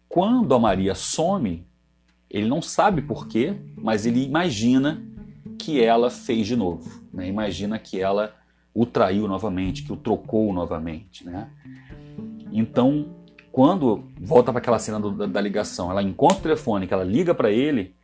quando 0.09 0.55
a 0.55 0.59
Maria 0.59 0.95
some, 0.95 1.67
ele 2.29 2.49
não 2.49 2.61
sabe 2.61 3.03
por 3.03 3.27
quê, 3.27 3.55
mas 3.77 4.05
ele 4.05 4.25
imagina 4.25 5.03
que 5.59 5.83
ela 5.83 6.11
fez 6.11 6.47
de 6.47 6.57
novo. 6.57 7.03
Né? 7.13 7.29
Imagina 7.29 7.79
que 7.79 8.01
ela 8.01 8.35
o 8.75 8.87
traiu 8.87 9.29
novamente, 9.29 9.83
que 9.83 9.93
o 9.93 9.97
trocou 9.97 10.53
novamente. 10.53 11.25
Né? 11.25 11.49
Então, 12.51 13.07
quando 13.51 14.05
volta 14.21 14.51
para 14.51 14.61
aquela 14.61 14.79
cena 14.79 14.99
do, 14.99 15.11
da, 15.11 15.27
da, 15.27 15.41
ligação, 15.41 15.91
ela 15.91 16.03
encontra 16.03 16.39
o 16.39 16.43
telefone, 16.43 16.87
que 16.87 16.95
ela 16.95 17.05
liga 17.05 17.35
para 17.35 17.51
ele, 17.51 17.95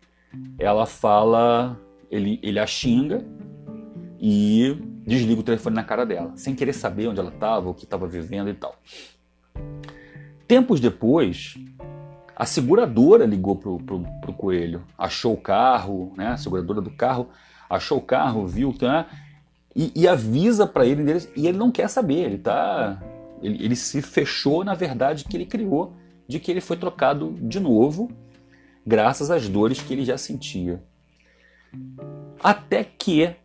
ela 0.58 0.84
fala, 0.84 1.78
ele, 2.10 2.38
ele 2.42 2.58
a 2.58 2.66
xinga 2.66 3.24
e 4.20 4.76
desliga 5.06 5.40
o 5.40 5.44
telefone 5.44 5.76
na 5.76 5.84
cara 5.84 6.04
dela, 6.04 6.32
sem 6.36 6.54
querer 6.54 6.74
saber 6.74 7.08
onde 7.08 7.18
ela 7.18 7.30
estava, 7.30 7.70
o 7.70 7.74
que 7.74 7.84
estava 7.84 8.06
vivendo 8.06 8.50
e 8.50 8.54
tal. 8.54 8.76
Tempos 10.46 10.80
depois, 10.80 11.54
a 12.36 12.44
seguradora 12.44 13.24
ligou 13.24 13.56
pro, 13.56 13.78
pro, 13.78 14.04
pro 14.20 14.32
coelho, 14.34 14.84
achou 14.96 15.32
o 15.32 15.40
carro, 15.40 16.12
né? 16.16 16.28
A 16.28 16.36
seguradora 16.36 16.80
do 16.80 16.90
carro 16.90 17.28
achou 17.68 17.98
o 17.98 18.02
carro, 18.02 18.46
viu, 18.46 18.72
tá? 18.72 19.06
E, 19.78 19.92
e 19.94 20.08
avisa 20.08 20.66
para 20.66 20.84
ele 20.84 21.04
e 21.36 21.46
ele 21.46 21.56
não 21.56 21.70
quer 21.70 21.88
saber, 21.88 22.24
ele 22.24 22.38
tá 22.38 23.00
ele, 23.40 23.64
ele 23.64 23.76
se 23.76 24.02
fechou 24.02 24.64
na 24.64 24.74
verdade 24.74 25.24
que 25.24 25.36
ele 25.36 25.46
criou 25.46 25.94
de 26.26 26.40
que 26.40 26.50
ele 26.50 26.60
foi 26.60 26.76
trocado 26.76 27.32
de 27.40 27.60
novo, 27.60 28.10
graças 28.84 29.30
às 29.30 29.48
dores 29.48 29.80
que 29.80 29.92
ele 29.92 30.04
já 30.04 30.18
sentia. 30.18 30.82
Até 32.42 32.82
que 32.82 33.36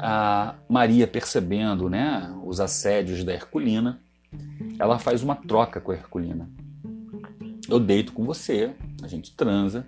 a 0.00 0.56
Maria, 0.68 1.06
percebendo 1.06 1.88
né, 1.88 2.36
os 2.44 2.58
assédios 2.58 3.22
da 3.22 3.32
Herculina, 3.32 4.00
ela 4.76 4.98
faz 4.98 5.22
uma 5.22 5.36
troca 5.36 5.80
com 5.80 5.92
a 5.92 5.94
Herculina. 5.94 6.50
Eu 7.68 7.78
deito 7.78 8.12
com 8.12 8.24
você, 8.24 8.74
a 9.02 9.06
gente 9.06 9.36
transa, 9.36 9.86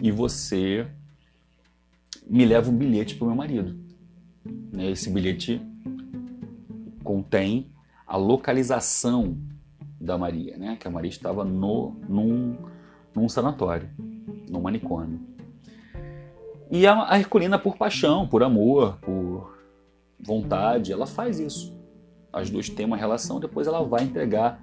e 0.00 0.10
você 0.10 0.84
me 2.28 2.44
leva 2.44 2.70
um 2.70 2.76
bilhete 2.76 3.14
para 3.14 3.24
o 3.24 3.28
meu 3.28 3.36
marido. 3.36 3.87
Esse 4.78 5.10
bilhete 5.10 5.60
contém 7.02 7.70
a 8.06 8.16
localização 8.16 9.36
da 10.00 10.16
Maria, 10.16 10.56
né? 10.56 10.76
Que 10.78 10.86
a 10.86 10.90
Maria 10.90 11.10
estava 11.10 11.44
no, 11.44 11.96
num, 12.08 12.56
num 13.14 13.28
sanatório, 13.28 13.88
num 14.48 14.60
manicômio. 14.60 15.20
E 16.70 16.86
a, 16.86 17.10
a 17.10 17.18
Herculina, 17.18 17.58
por 17.58 17.76
paixão, 17.76 18.28
por 18.28 18.42
amor, 18.42 18.98
por 19.00 19.58
vontade, 20.20 20.92
ela 20.92 21.06
faz 21.06 21.40
isso. 21.40 21.76
As 22.32 22.50
duas 22.50 22.68
têm 22.68 22.86
uma 22.86 22.96
relação, 22.96 23.40
depois 23.40 23.66
ela 23.66 23.82
vai 23.82 24.04
entregar, 24.04 24.60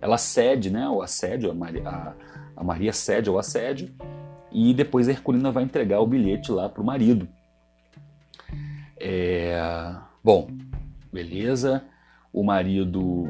ela 0.00 0.16
cede, 0.16 0.70
né? 0.70 0.88
O 0.88 1.02
assédio, 1.02 1.50
a 1.50 1.54
Maria, 1.54 1.88
a, 1.88 2.14
a 2.56 2.64
Maria 2.64 2.92
cede 2.92 3.28
ao 3.28 3.38
assédio, 3.38 3.90
e 4.50 4.72
depois 4.72 5.06
a 5.08 5.12
Herculina 5.12 5.52
vai 5.52 5.64
entregar 5.64 6.00
o 6.00 6.06
bilhete 6.06 6.50
lá 6.50 6.68
para 6.68 6.82
o 6.82 6.86
marido. 6.86 7.28
É, 9.00 9.94
bom, 10.22 10.48
beleza 11.12 11.84
o 12.32 12.42
marido 12.44 13.26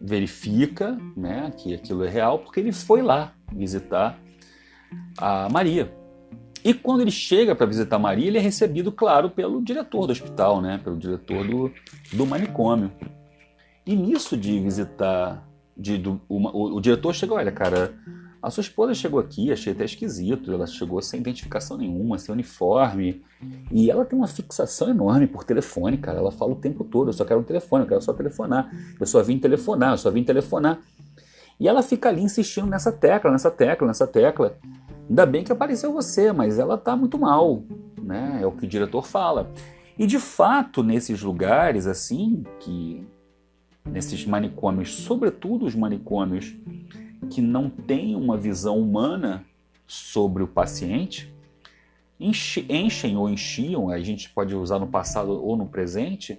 verifica 0.00 0.98
né, 1.16 1.52
que 1.56 1.74
aquilo 1.74 2.04
é 2.04 2.08
real 2.08 2.38
porque 2.38 2.60
ele 2.60 2.72
foi 2.72 3.02
lá 3.02 3.34
visitar 3.52 4.18
a 5.18 5.48
Maria. 5.50 5.92
E 6.64 6.74
quando 6.74 7.00
ele 7.00 7.10
chega 7.10 7.54
para 7.54 7.66
visitar 7.66 7.96
a 7.96 7.98
Maria, 7.98 8.26
ele 8.28 8.38
é 8.38 8.40
recebido, 8.40 8.92
claro, 8.92 9.30
pelo 9.30 9.62
diretor 9.62 10.06
do 10.06 10.12
hospital, 10.12 10.60
né, 10.60 10.78
pelo 10.82 10.96
diretor 10.96 11.46
do, 11.46 11.72
do 12.12 12.26
manicômio. 12.26 12.90
E 13.86 13.96
nisso 13.96 14.36
de 14.36 14.60
visitar, 14.60 15.46
de, 15.76 15.96
do, 15.96 16.20
o, 16.28 16.76
o 16.76 16.80
diretor 16.80 17.14
chega, 17.14 17.34
olha, 17.34 17.50
cara, 17.50 17.94
a 18.42 18.50
sua 18.50 18.62
esposa 18.62 18.94
chegou 18.94 19.20
aqui, 19.20 19.52
achei 19.52 19.72
até 19.72 19.84
esquisito. 19.84 20.52
Ela 20.52 20.66
chegou 20.66 21.00
sem 21.02 21.20
identificação 21.20 21.76
nenhuma, 21.76 22.18
sem 22.18 22.32
uniforme. 22.32 23.22
E 23.70 23.90
ela 23.90 24.04
tem 24.04 24.18
uma 24.18 24.26
fixação 24.26 24.88
enorme 24.88 25.26
por 25.26 25.44
telefone, 25.44 25.98
cara. 25.98 26.18
Ela 26.18 26.32
fala 26.32 26.52
o 26.52 26.56
tempo 26.56 26.84
todo: 26.84 27.08
eu 27.08 27.12
só 27.12 27.24
quero 27.24 27.40
um 27.40 27.44
telefone, 27.44 27.84
eu 27.84 27.88
quero 27.88 28.00
só 28.02 28.12
telefonar. 28.12 28.70
Eu 28.98 29.06
só 29.06 29.22
vim 29.22 29.38
telefonar, 29.38 29.92
eu 29.92 29.98
só 29.98 30.10
vim 30.10 30.24
telefonar. 30.24 30.80
E 31.58 31.68
ela 31.68 31.82
fica 31.82 32.08
ali 32.08 32.22
insistindo 32.22 32.66
nessa 32.66 32.90
tecla, 32.90 33.30
nessa 33.30 33.50
tecla, 33.50 33.86
nessa 33.86 34.06
tecla. 34.06 34.56
Ainda 35.08 35.26
bem 35.26 35.44
que 35.44 35.52
apareceu 35.52 35.92
você, 35.92 36.32
mas 36.32 36.58
ela 36.58 36.78
tá 36.78 36.96
muito 36.96 37.18
mal, 37.18 37.62
né? 38.02 38.38
É 38.40 38.46
o 38.46 38.52
que 38.52 38.64
o 38.64 38.68
diretor 38.68 39.06
fala. 39.06 39.50
E 39.98 40.06
de 40.06 40.18
fato, 40.18 40.82
nesses 40.82 41.20
lugares 41.20 41.86
assim, 41.86 42.44
que 42.58 43.06
nesses 43.84 44.24
manicômios, 44.24 44.94
sobretudo 44.94 45.66
os 45.66 45.74
manicômios 45.74 46.56
que 47.28 47.42
não 47.42 47.68
têm 47.68 48.14
uma 48.14 48.36
visão 48.36 48.78
humana 48.78 49.44
sobre 49.86 50.42
o 50.42 50.48
paciente 50.48 51.30
enchem 52.20 53.16
ou 53.16 53.28
enchiam, 53.28 53.88
a 53.88 53.98
gente 53.98 54.28
pode 54.28 54.54
usar 54.54 54.78
no 54.78 54.86
passado 54.86 55.42
ou 55.42 55.56
no 55.56 55.66
presente, 55.66 56.38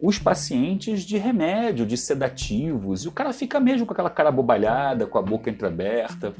os 0.00 0.18
pacientes 0.18 1.02
de 1.02 1.16
remédio, 1.16 1.86
de 1.86 1.96
sedativos, 1.96 3.04
e 3.04 3.08
o 3.08 3.12
cara 3.12 3.32
fica 3.32 3.60
mesmo 3.60 3.86
com 3.86 3.92
aquela 3.92 4.10
cara 4.10 4.30
bobalhada, 4.30 5.06
com 5.06 5.16
a 5.16 5.22
boca 5.22 5.48
entreaberta, 5.48 6.34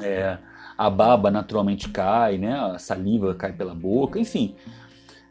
é, 0.00 0.38
a 0.78 0.88
baba 0.88 1.30
naturalmente 1.30 1.88
cai, 1.88 2.38
né? 2.38 2.54
a 2.54 2.78
saliva 2.78 3.34
cai 3.34 3.52
pela 3.52 3.74
boca, 3.74 4.18
enfim. 4.18 4.54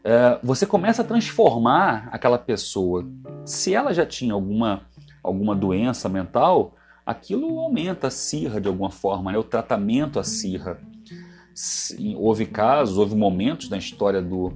É, 0.04 0.38
você 0.42 0.66
começa 0.66 1.02
a 1.02 1.04
transformar 1.04 2.08
aquela 2.12 2.38
pessoa. 2.38 3.04
Se 3.44 3.74
ela 3.74 3.92
já 3.92 4.04
tinha 4.06 4.34
alguma, 4.34 4.82
alguma 5.22 5.56
doença 5.56 6.08
mental, 6.08 6.76
aquilo 7.04 7.58
aumenta 7.58 8.06
a 8.06 8.10
cirra 8.10 8.60
de 8.60 8.68
alguma 8.68 8.90
forma, 8.90 9.32
né? 9.32 9.38
o 9.38 9.44
tratamento 9.44 10.18
à 10.18 10.24
cirra. 10.24 10.80
Houve 12.16 12.46
casos, 12.46 12.98
houve 12.98 13.14
momentos 13.14 13.68
na 13.68 13.76
história 13.76 14.20
do, 14.20 14.52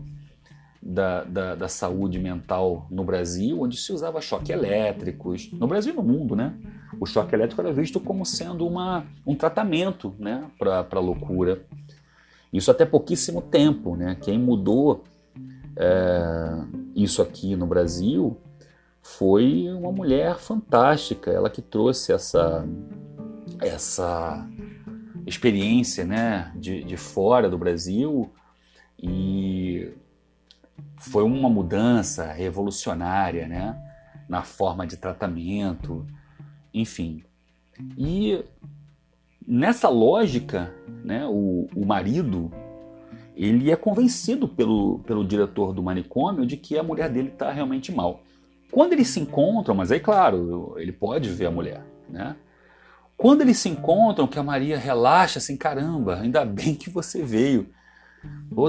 da, 0.82 1.22
da, 1.24 1.54
da, 1.54 1.68
saúde 1.68 2.18
mental 2.18 2.88
no 2.90 3.04
Brasil 3.04 3.60
onde 3.60 3.76
se 3.76 3.92
usava 3.92 4.20
choque 4.20 4.50
elétricos, 4.50 5.52
no 5.52 5.68
Brasil 5.68 5.92
e 5.92 5.96
no 5.96 6.02
mundo, 6.02 6.34
né? 6.34 6.54
O 6.98 7.06
choque 7.06 7.34
elétrico 7.34 7.60
era 7.60 7.72
visto 7.72 8.00
como 8.00 8.26
sendo 8.26 8.66
uma, 8.66 9.06
um 9.24 9.36
tratamento 9.36 10.12
né, 10.18 10.44
para 10.58 10.86
a 10.90 10.98
loucura. 10.98 11.62
Isso 12.52 12.70
até 12.70 12.84
pouquíssimo 12.84 13.42
tempo, 13.42 13.94
né? 13.94 14.16
Quem 14.20 14.38
mudou 14.38 15.04
é, 15.76 16.64
isso 16.96 17.22
aqui 17.22 17.54
no 17.54 17.66
Brasil 17.66 18.36
foi 19.16 19.68
uma 19.72 19.90
mulher 19.90 20.38
fantástica, 20.38 21.30
ela 21.30 21.48
que 21.48 21.62
trouxe 21.62 22.12
essa, 22.12 22.64
essa 23.60 24.46
experiência 25.26 26.04
né, 26.04 26.52
de, 26.54 26.84
de 26.84 26.96
fora 26.96 27.48
do 27.48 27.56
Brasil 27.56 28.30
e 29.02 29.92
foi 30.98 31.24
uma 31.24 31.48
mudança 31.48 32.30
revolucionária 32.32 33.48
né, 33.48 33.80
na 34.28 34.42
forma 34.42 34.86
de 34.86 34.96
tratamento, 34.96 36.06
enfim. 36.72 37.24
E 37.96 38.44
nessa 39.46 39.88
lógica, 39.88 40.72
né, 41.02 41.26
o, 41.26 41.66
o 41.74 41.86
marido 41.86 42.52
ele 43.34 43.70
é 43.70 43.76
convencido 43.76 44.46
pelo, 44.46 44.98
pelo 45.00 45.24
diretor 45.24 45.72
do 45.72 45.82
manicômio 45.82 46.44
de 46.44 46.56
que 46.56 46.76
a 46.76 46.82
mulher 46.82 47.08
dele 47.08 47.28
está 47.28 47.50
realmente 47.50 47.90
mal. 47.90 48.22
Quando 48.70 48.92
eles 48.92 49.08
se 49.08 49.20
encontram, 49.20 49.74
mas 49.74 49.90
aí, 49.90 50.00
claro, 50.00 50.74
ele 50.76 50.92
pode 50.92 51.28
ver 51.30 51.46
a 51.46 51.50
mulher, 51.50 51.84
né? 52.08 52.36
Quando 53.16 53.40
eles 53.40 53.58
se 53.58 53.68
encontram, 53.68 54.28
que 54.28 54.38
a 54.38 54.42
Maria 54.42 54.78
relaxa 54.78 55.38
assim, 55.38 55.56
caramba, 55.56 56.20
ainda 56.20 56.44
bem 56.44 56.74
que 56.74 56.88
você 56.88 57.22
veio. 57.22 57.68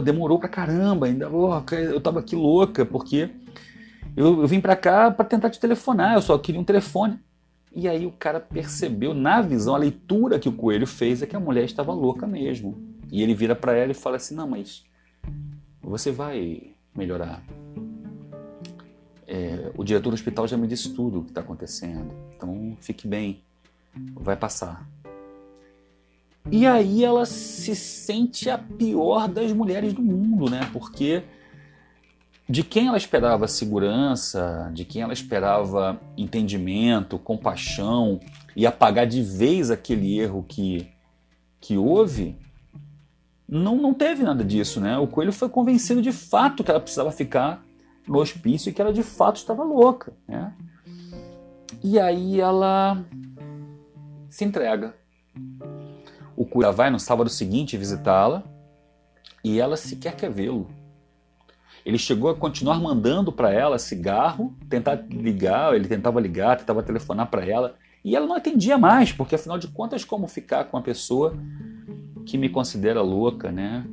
Demorou 0.04 0.40
pra 0.40 0.50
caramba, 0.50 1.06
ainda 1.06 1.30
eu 1.72 2.02
tava 2.02 2.20
aqui 2.20 2.36
louca, 2.36 2.86
porque 2.86 3.30
eu, 4.16 4.42
eu 4.42 4.48
vim 4.48 4.60
pra 4.60 4.76
cá 4.76 5.12
para 5.12 5.26
tentar 5.26 5.50
te 5.50 5.60
telefonar, 5.60 6.16
eu 6.16 6.22
só 6.22 6.38
queria 6.38 6.60
um 6.60 6.64
telefone. 6.64 7.20
E 7.76 7.88
aí 7.88 8.06
o 8.06 8.12
cara 8.12 8.40
percebeu, 8.40 9.14
na 9.14 9.42
visão, 9.42 9.76
a 9.76 9.78
leitura 9.78 10.40
que 10.40 10.50
o 10.50 10.54
coelho 10.54 10.88
fez 10.88 11.22
é 11.22 11.28
que 11.28 11.36
a 11.36 11.40
mulher 11.40 11.66
estava 11.66 11.94
louca 11.94 12.26
mesmo. 12.26 12.78
E 13.12 13.22
ele 13.22 13.36
vira 13.36 13.56
para 13.56 13.74
ela 13.74 13.92
e 13.92 13.96
fala 13.96 14.16
assim: 14.16 14.36
Não, 14.36 14.48
mas 14.48 14.84
você 15.82 16.12
vai 16.12 16.74
melhorar 16.96 17.44
é, 19.30 19.72
o 19.78 19.84
diretor 19.84 20.10
do 20.10 20.16
hospital 20.16 20.48
já 20.48 20.58
me 20.58 20.68
disse 20.68 20.90
tudo 20.90 21.20
o 21.20 21.24
que 21.24 21.30
está 21.30 21.42
acontecendo, 21.42 22.12
então 22.36 22.76
fique 22.82 23.08
bem, 23.08 23.44
vai 24.16 24.36
passar. 24.36 24.90
E 26.52 26.66
aí 26.66 27.04
ela 27.04 27.28
se 27.28 27.76
sente 27.76 28.50
a 28.50 28.58
pior 28.58 29.28
das 29.28 29.54
mulheres 29.54 29.94
do 29.94 30.02
mundo, 30.02 30.50
né? 30.50 30.68
Porque 30.74 31.22
de 32.50 32.64
quem 32.64 32.88
ela 32.88 32.98
esperava 32.98 33.48
segurança, 33.48 34.72
de 34.74 34.84
quem 34.84 35.04
ela 35.04 35.14
esperava 35.14 36.02
entendimento, 36.18 37.20
compaixão 37.20 38.20
e 38.56 38.66
apagar 38.66 39.06
de 39.06 39.22
vez 39.22 39.70
aquele 39.70 40.20
erro 40.20 40.44
que, 40.48 40.88
que 41.62 41.78
houve, 41.78 42.36
não, 43.48 43.76
não 43.76 43.94
teve 43.94 44.24
nada 44.24 44.44
disso, 44.44 44.82
né? 44.82 44.98
O 44.98 45.06
coelho 45.06 45.32
foi 45.32 45.50
convencido 45.50 46.02
de 46.02 46.12
fato 46.12 46.64
que 46.64 46.72
ela 46.72 46.80
precisava 46.80 47.12
ficar 47.12 47.64
no 48.10 48.20
hospício 48.20 48.70
e 48.70 48.74
que 48.74 48.82
ela 48.82 48.92
de 48.92 49.04
fato 49.04 49.36
estava 49.36 49.64
louca, 49.64 50.12
né? 50.28 50.52
E 51.84 52.00
aí 52.00 52.42
ela 52.42 53.06
se 54.28 54.44
entrega. 54.44 54.96
O 56.36 56.46
coelho 56.46 56.74
vai 56.74 56.90
no 56.90 57.00
sábado 57.00 57.30
seguinte 57.30 57.78
visitá-la 57.78 58.44
e 59.44 59.60
ela 59.60 59.78
sequer 59.78 60.16
quer 60.16 60.32
vê-lo. 60.32 60.68
Ele 61.86 61.98
chegou 61.98 62.30
a 62.30 62.36
continuar 62.36 62.80
mandando 62.80 63.32
para 63.32 63.54
ela 63.54 63.78
cigarro, 63.78 64.56
tentar 64.68 65.06
ligar, 65.10 65.74
ele 65.76 65.88
tentava 65.88 66.20
ligar, 66.20 66.58
tentava 66.58 66.84
telefonar 66.84 67.30
para 67.30 67.46
ela, 67.46 67.76
e 68.04 68.16
ela 68.16 68.28
não 68.28 68.36
atendia 68.36 68.78
mais, 68.78 69.12
porque 69.12 69.36
afinal 69.36 69.58
de 69.58 69.68
contas, 69.68 70.04
como 70.04 70.28
ficar 70.28 70.66
com 70.66 70.78
uma 70.78 70.84
pessoa 70.84 71.34
que 72.26 72.38
me 72.38 72.50
considera 72.50 73.02
louca, 73.02 73.52
né? 73.52 73.86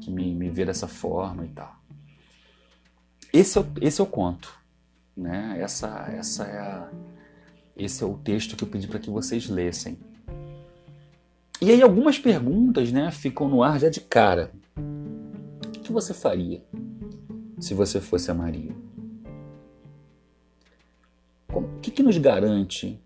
Que 0.00 0.10
me, 0.10 0.34
me 0.34 0.50
vê 0.50 0.64
dessa 0.64 0.88
forma 0.88 1.44
e 1.44 1.48
tal. 1.48 1.79
Esse 3.32 3.58
é 3.58 3.60
o, 3.60 3.66
esse 3.80 4.00
é 4.00 4.04
o 4.04 4.06
conto, 4.06 4.52
né? 5.16 5.56
Essa, 5.60 6.10
essa 6.12 6.44
é 6.44 6.58
a, 6.58 6.90
esse 7.76 8.02
é 8.02 8.06
o 8.06 8.18
texto 8.18 8.56
que 8.56 8.64
eu 8.64 8.68
pedi 8.68 8.88
para 8.88 8.98
que 8.98 9.08
vocês 9.08 9.48
lessem. 9.48 9.96
E 11.62 11.70
aí 11.70 11.80
algumas 11.82 12.18
perguntas, 12.18 12.90
né, 12.90 13.10
ficam 13.10 13.48
no 13.48 13.62
ar 13.62 13.78
já 13.78 13.88
de 13.88 14.00
cara. 14.00 14.50
O 14.76 15.70
que 15.80 15.92
você 15.92 16.12
faria 16.12 16.64
se 17.60 17.74
você 17.74 18.00
fosse 18.00 18.30
a 18.30 18.34
Maria? 18.34 18.74
O 21.52 21.80
que, 21.80 21.90
que 21.90 22.02
nos 22.02 22.16
garante 22.16 23.00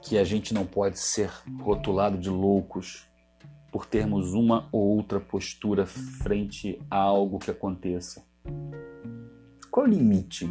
que 0.00 0.16
a 0.16 0.24
gente 0.24 0.54
não 0.54 0.64
pode 0.64 0.98
ser 0.98 1.30
rotulado 1.60 2.16
de 2.16 2.30
loucos 2.30 3.06
por 3.72 3.84
termos 3.84 4.32
uma 4.32 4.68
ou 4.70 4.96
outra 4.96 5.18
postura 5.18 5.84
frente 5.86 6.80
a 6.90 6.98
algo 6.98 7.38
que 7.38 7.50
aconteça? 7.50 8.24
Qual 9.70 9.86
o 9.86 9.88
limite 9.88 10.48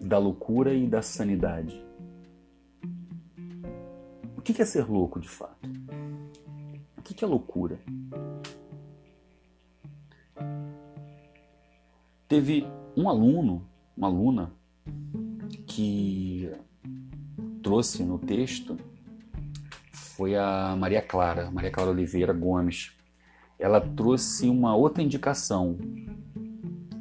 da 0.00 0.18
loucura 0.18 0.74
e 0.74 0.86
da 0.86 1.02
sanidade? 1.02 1.82
O 4.36 4.42
que 4.42 4.60
é 4.60 4.64
ser 4.64 4.88
louco 4.88 5.20
de 5.20 5.28
fato? 5.28 5.68
O 6.98 7.02
que 7.02 7.24
é 7.24 7.26
loucura? 7.26 7.78
Teve 12.28 12.66
um 12.96 13.08
aluno, 13.08 13.66
uma 13.96 14.06
aluna, 14.06 14.52
que 15.66 16.50
trouxe 17.62 18.04
no 18.04 18.18
texto 18.18 18.76
foi 20.20 20.36
a 20.36 20.76
Maria 20.76 21.00
Clara, 21.00 21.50
Maria 21.50 21.70
Clara 21.70 21.90
Oliveira 21.92 22.34
Gomes. 22.34 22.92
Ela 23.58 23.80
trouxe 23.80 24.50
uma 24.50 24.76
outra 24.76 25.02
indicação, 25.02 25.78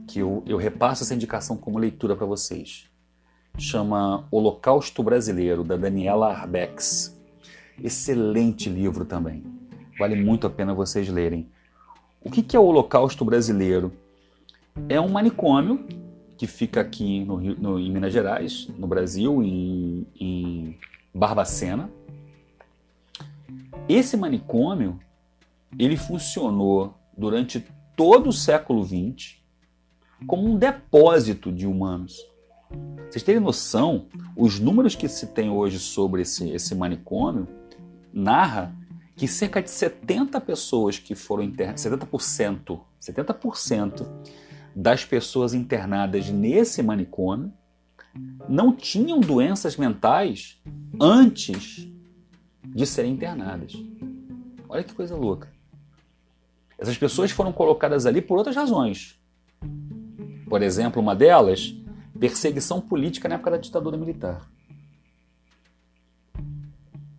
que 0.09 0.19
eu, 0.19 0.43
eu 0.45 0.57
repasso 0.57 1.03
essa 1.03 1.13
indicação 1.13 1.55
como 1.55 1.77
leitura 1.77 2.15
para 2.15 2.25
vocês. 2.25 2.89
Chama 3.57 4.27
Holocausto 4.31 5.03
Brasileiro, 5.03 5.63
da 5.63 5.77
Daniela 5.77 6.33
Arbex. 6.33 7.17
Excelente 7.81 8.69
livro 8.69 9.05
também. 9.05 9.43
Vale 9.97 10.15
muito 10.15 10.47
a 10.47 10.49
pena 10.49 10.73
vocês 10.73 11.07
lerem. 11.09 11.47
O 12.21 12.29
que 12.31 12.55
é 12.55 12.59
o 12.59 12.63
Holocausto 12.63 13.23
Brasileiro? 13.23 13.93
é 14.87 14.99
um 15.01 15.09
manicômio 15.09 15.85
que 16.37 16.47
fica 16.47 16.79
aqui 16.79 17.25
no, 17.25 17.39
no, 17.39 17.79
em 17.79 17.91
Minas 17.91 18.13
Gerais, 18.13 18.69
no 18.77 18.87
Brasil, 18.87 19.43
em, 19.43 20.07
em 20.17 20.77
Barbacena. 21.13 21.89
Esse 23.89 24.15
manicômio 24.15 24.99
ele 25.77 25.97
funcionou 25.97 26.93
durante 27.17 27.65
todo 27.95 28.29
o 28.29 28.33
século 28.33 28.85
XX 28.85 29.38
como 30.27 30.47
um 30.47 30.57
depósito 30.57 31.51
de 31.51 31.65
humanos. 31.65 32.17
Vocês 33.09 33.23
terem 33.23 33.41
noção, 33.41 34.07
os 34.35 34.59
números 34.59 34.95
que 34.95 35.07
se 35.07 35.27
tem 35.27 35.49
hoje 35.49 35.79
sobre 35.79 36.21
esse, 36.21 36.49
esse 36.51 36.75
manicômio 36.75 37.47
narra 38.13 38.75
que 39.15 39.27
cerca 39.27 39.61
de 39.61 39.69
70 39.69 40.39
pessoas 40.41 40.99
que 40.99 41.15
foram 41.15 41.43
internadas, 41.43 41.83
70%, 41.83 42.79
70% 43.01 44.07
das 44.75 45.03
pessoas 45.03 45.53
internadas 45.53 46.29
nesse 46.29 46.81
manicômio 46.81 47.51
não 48.47 48.73
tinham 48.73 49.19
doenças 49.19 49.75
mentais 49.75 50.61
antes 50.99 51.87
de 52.63 52.85
serem 52.85 53.13
internadas. 53.13 53.73
Olha 54.67 54.83
que 54.83 54.93
coisa 54.93 55.15
louca. 55.15 55.51
Essas 56.77 56.97
pessoas 56.97 57.31
foram 57.31 57.51
colocadas 57.51 58.05
ali 58.05 58.21
por 58.21 58.37
outras 58.37 58.55
razões. 58.55 59.18
Por 60.49 60.63
exemplo, 60.63 60.99
uma 60.99 61.15
delas, 61.15 61.75
perseguição 62.19 62.81
política 62.81 63.29
na 63.29 63.35
época 63.35 63.51
da 63.51 63.57
ditadura 63.57 63.95
militar. 63.95 64.49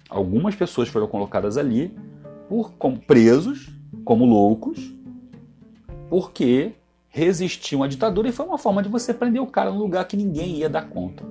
Algumas 0.09 0.57
pessoas 0.57 0.89
foram 0.89 1.07
colocadas 1.07 1.57
ali 1.57 1.97
por 2.49 2.73
como 2.73 2.99
presos, 2.99 3.71
como 4.05 4.25
loucos, 4.25 4.93
porque 6.09 6.73
resistiam 7.09 7.85
à 7.85 7.87
ditadura 7.87 8.29
e 8.29 8.33
foi 8.33 8.45
uma 8.45 8.59
forma 8.59 8.83
de 8.83 8.89
você 8.89 9.15
prender 9.15 9.41
o 9.41 9.47
cara 9.47 9.71
num 9.71 9.79
lugar 9.79 10.07
que 10.09 10.17
ninguém 10.17 10.57
ia 10.57 10.69
dar 10.69 10.89
conta. 10.89 11.23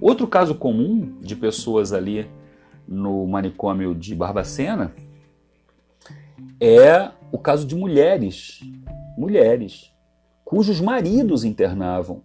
Outro 0.00 0.26
caso 0.26 0.56
comum 0.56 1.16
de 1.20 1.36
pessoas 1.36 1.92
ali 1.92 2.28
no 2.86 3.26
manicômio 3.28 3.94
de 3.94 4.14
Barbacena 4.14 4.92
é 6.60 7.10
o 7.30 7.38
caso 7.38 7.64
de 7.64 7.76
mulheres, 7.76 8.60
mulheres 9.16 9.92
cujos 10.48 10.80
maridos 10.80 11.44
internavam. 11.44 12.22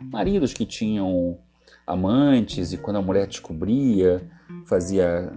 Maridos 0.00 0.52
que 0.52 0.66
tinham 0.66 1.38
amantes 1.86 2.72
e 2.72 2.76
quando 2.76 2.96
a 2.96 3.02
mulher 3.02 3.28
descobria, 3.28 4.28
fazia 4.66 5.32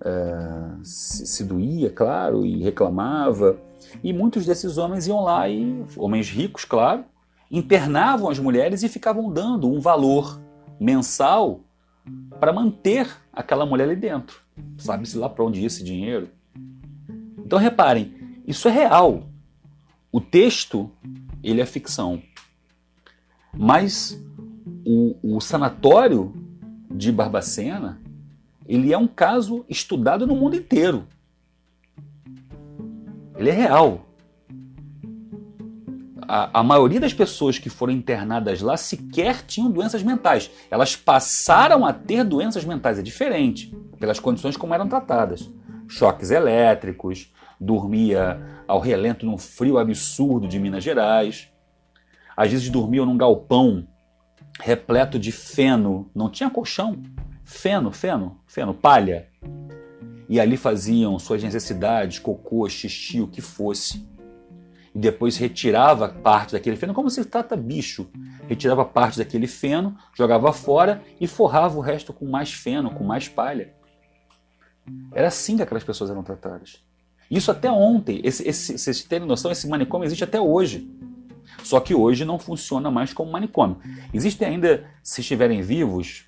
uh, 0.00 0.84
se, 0.84 1.26
se 1.26 1.42
doía, 1.42 1.90
claro, 1.90 2.46
e 2.46 2.62
reclamava 2.62 3.58
e 4.00 4.12
muitos 4.12 4.46
desses 4.46 4.78
homens 4.78 5.08
iam 5.08 5.24
lá 5.24 5.48
e, 5.48 5.84
homens 5.96 6.30
ricos, 6.30 6.64
claro, 6.64 7.04
internavam 7.50 8.30
as 8.30 8.38
mulheres 8.38 8.84
e 8.84 8.88
ficavam 8.88 9.28
dando 9.32 9.68
um 9.68 9.80
valor 9.80 10.40
mensal 10.78 11.64
para 12.38 12.52
manter 12.52 13.10
aquela 13.32 13.66
mulher 13.66 13.88
ali 13.88 13.96
dentro. 13.96 14.40
Sabe-se 14.78 15.18
lá 15.18 15.28
para 15.28 15.44
onde 15.44 15.62
ia 15.62 15.66
esse 15.66 15.82
dinheiro? 15.82 16.28
Então 17.44 17.58
reparem, 17.58 18.38
isso 18.46 18.68
é 18.68 18.70
real. 18.70 19.24
O 20.12 20.20
texto, 20.20 20.92
ele 21.42 21.60
é 21.60 21.66
ficção. 21.66 22.22
Mas 23.52 24.20
o, 24.84 25.36
o 25.36 25.40
sanatório 25.40 26.32
de 26.90 27.10
Barbacena, 27.10 28.00
ele 28.66 28.92
é 28.92 28.98
um 28.98 29.06
caso 29.06 29.64
estudado 29.68 30.26
no 30.26 30.36
mundo 30.36 30.56
inteiro. 30.56 31.06
Ele 33.36 33.50
é 33.50 33.54
real. 33.54 34.06
A, 36.28 36.60
a, 36.60 36.62
maioria 36.62 37.00
das 37.00 37.12
pessoas 37.12 37.58
que 37.58 37.68
foram 37.68 37.92
internadas 37.92 38.60
lá 38.60 38.76
sequer 38.76 39.42
tinham 39.46 39.70
doenças 39.70 40.02
mentais. 40.02 40.50
Elas 40.70 40.94
passaram 40.94 41.84
a 41.84 41.92
ter 41.92 42.22
doenças 42.22 42.64
mentais. 42.64 42.98
É 42.98 43.02
diferente, 43.02 43.74
pelas 43.98 44.20
condições 44.20 44.56
como 44.56 44.74
eram 44.74 44.88
tratadas. 44.88 45.50
Choques 45.88 46.30
elétricos, 46.30 47.32
dormia 47.60 48.59
ao 48.70 48.80
relento 48.80 49.26
num 49.26 49.36
frio 49.36 49.78
absurdo 49.78 50.46
de 50.46 50.58
Minas 50.58 50.84
Gerais. 50.84 51.48
Às 52.36 52.50
vezes 52.50 52.70
dormiam 52.70 53.04
num 53.04 53.16
galpão 53.16 53.86
repleto 54.60 55.18
de 55.18 55.32
feno. 55.32 56.10
Não 56.14 56.30
tinha 56.30 56.48
colchão. 56.48 57.02
Feno, 57.44 57.90
feno, 57.90 58.40
feno, 58.46 58.72
palha 58.72 59.28
e 60.30 60.38
ali 60.38 60.56
faziam 60.56 61.18
suas 61.18 61.42
necessidades, 61.42 62.20
cocô, 62.20 62.68
xixi, 62.68 63.20
o 63.20 63.26
que 63.26 63.40
fosse. 63.40 64.08
E 64.94 64.98
depois 64.98 65.36
retirava 65.36 66.08
parte 66.08 66.52
daquele 66.52 66.76
feno, 66.76 66.94
como 66.94 67.10
se 67.10 67.24
trata 67.24 67.56
bicho. 67.56 68.08
Retirava 68.46 68.84
parte 68.84 69.18
daquele 69.18 69.48
feno, 69.48 69.96
jogava 70.14 70.52
fora 70.52 71.02
e 71.20 71.26
forrava 71.26 71.76
o 71.76 71.80
resto 71.80 72.12
com 72.12 72.26
mais 72.26 72.52
feno, 72.52 72.92
com 72.92 73.02
mais 73.02 73.28
palha. 73.28 73.74
Era 75.12 75.26
assim 75.26 75.56
que 75.56 75.64
aquelas 75.64 75.82
pessoas 75.82 76.10
eram 76.10 76.22
tratadas. 76.22 76.80
Isso 77.30 77.50
até 77.50 77.70
ontem, 77.70 78.20
esse, 78.24 78.46
esse, 78.48 78.76
vocês 78.76 79.04
terem 79.04 79.26
noção, 79.26 79.52
esse 79.52 79.68
manicômio 79.68 80.04
existe 80.04 80.24
até 80.24 80.40
hoje. 80.40 80.90
Só 81.62 81.78
que 81.78 81.94
hoje 81.94 82.24
não 82.24 82.38
funciona 82.38 82.90
mais 82.90 83.12
como 83.12 83.30
manicômio. 83.30 83.76
Existem 84.12 84.48
ainda, 84.48 84.84
se 85.02 85.20
estiverem 85.20 85.62
vivos, 85.62 86.24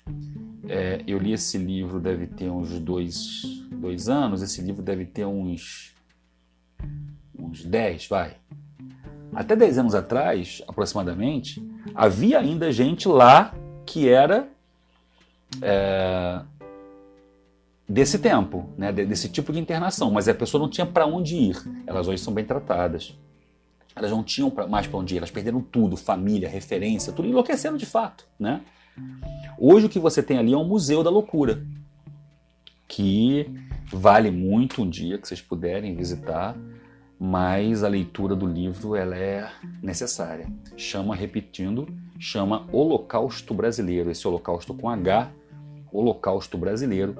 é, 0.69 1.01
eu 1.05 1.17
li 1.17 1.33
esse 1.33 1.57
livro, 1.57 1.99
deve 1.99 2.27
ter 2.27 2.49
uns 2.49 2.79
dois, 2.79 3.41
dois 3.71 4.07
anos, 4.07 4.41
esse 4.41 4.61
livro 4.61 4.81
deve 4.81 5.05
ter 5.05 5.25
uns, 5.25 5.93
uns 7.37 7.65
10, 7.65 8.07
vai. 8.07 8.37
Até 9.33 9.55
10 9.55 9.79
anos 9.79 9.95
atrás, 9.95 10.61
aproximadamente, 10.67 11.61
havia 11.93 12.39
ainda 12.39 12.71
gente 12.71 13.07
lá 13.07 13.53
que 13.85 14.07
era 14.07 14.47
é, 15.61 16.41
desse 17.87 18.17
tempo, 18.19 18.69
né, 18.77 18.91
desse 18.91 19.29
tipo 19.29 19.51
de 19.51 19.59
internação, 19.59 20.09
mas 20.09 20.27
a 20.27 20.33
pessoa 20.33 20.61
não 20.61 20.69
tinha 20.69 20.85
para 20.85 21.05
onde 21.05 21.35
ir. 21.35 21.57
Elas 21.85 22.07
hoje 22.07 22.21
são 22.21 22.33
bem 22.33 22.45
tratadas. 22.45 23.17
Elas 23.95 24.11
não 24.11 24.23
tinham 24.23 24.51
mais 24.69 24.87
para 24.87 24.97
onde 24.97 25.15
ir, 25.15 25.17
elas 25.17 25.29
perderam 25.29 25.61
tudo, 25.61 25.95
família, 25.95 26.49
referência, 26.49 27.13
tudo 27.13 27.27
enlouquecendo 27.27 27.77
de 27.77 27.85
fato, 27.85 28.25
né? 28.39 28.61
Hoje 29.57 29.85
o 29.85 29.89
que 29.89 29.99
você 29.99 30.23
tem 30.23 30.37
ali 30.37 30.53
é 30.53 30.57
um 30.57 30.67
museu 30.67 31.03
da 31.03 31.09
loucura, 31.09 31.63
que 32.87 33.47
vale 33.91 34.31
muito 34.31 34.81
um 34.81 34.89
dia 34.89 35.17
que 35.17 35.27
vocês 35.27 35.41
puderem 35.41 35.95
visitar, 35.95 36.55
mas 37.19 37.83
a 37.83 37.87
leitura 37.87 38.35
do 38.35 38.47
livro 38.47 38.95
ela 38.95 39.15
é 39.15 39.49
necessária. 39.81 40.47
Chama, 40.75 41.15
repetindo, 41.15 41.87
chama 42.19 42.67
Holocausto 42.71 43.53
Brasileiro, 43.53 44.09
esse 44.09 44.27
Holocausto 44.27 44.73
com 44.73 44.89
H, 44.89 45.31
Holocausto 45.91 46.57
Brasileiro, 46.57 47.15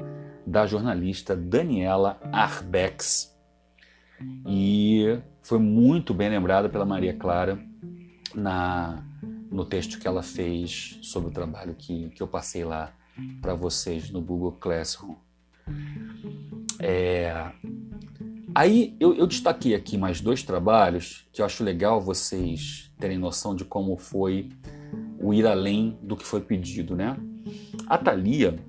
da 0.45 0.65
jornalista 0.65 1.35
Daniela 1.35 2.19
Arbex. 2.31 3.33
E 4.45 5.19
foi 5.41 5.59
muito 5.59 6.13
bem 6.13 6.29
lembrada 6.29 6.69
pela 6.69 6.85
Maria 6.85 7.13
Clara 7.13 7.59
na, 8.33 9.03
no 9.51 9.65
texto 9.65 9.99
que 9.99 10.07
ela 10.07 10.23
fez 10.23 10.99
sobre 11.01 11.29
o 11.29 11.33
trabalho 11.33 11.75
que, 11.75 12.09
que 12.09 12.23
eu 12.23 12.27
passei 12.27 12.63
lá 12.63 12.93
para 13.41 13.53
vocês 13.53 14.09
no 14.09 14.21
Google 14.21 14.53
Classroom. 14.53 15.15
É, 16.79 17.51
aí 18.53 18.95
eu, 18.99 19.13
eu 19.15 19.27
destaquei 19.27 19.75
aqui 19.75 19.97
mais 19.97 20.19
dois 20.19 20.43
trabalhos 20.43 21.27
que 21.31 21.41
eu 21.41 21.45
acho 21.45 21.63
legal 21.63 22.01
vocês 22.01 22.91
terem 22.99 23.17
noção 23.17 23.55
de 23.55 23.63
como 23.63 23.97
foi 23.97 24.49
o 25.19 25.33
ir 25.33 25.45
além 25.45 25.97
do 26.01 26.17
que 26.17 26.25
foi 26.25 26.41
pedido, 26.41 26.95
né? 26.95 27.15
A 27.87 27.97
Thalia, 27.97 28.59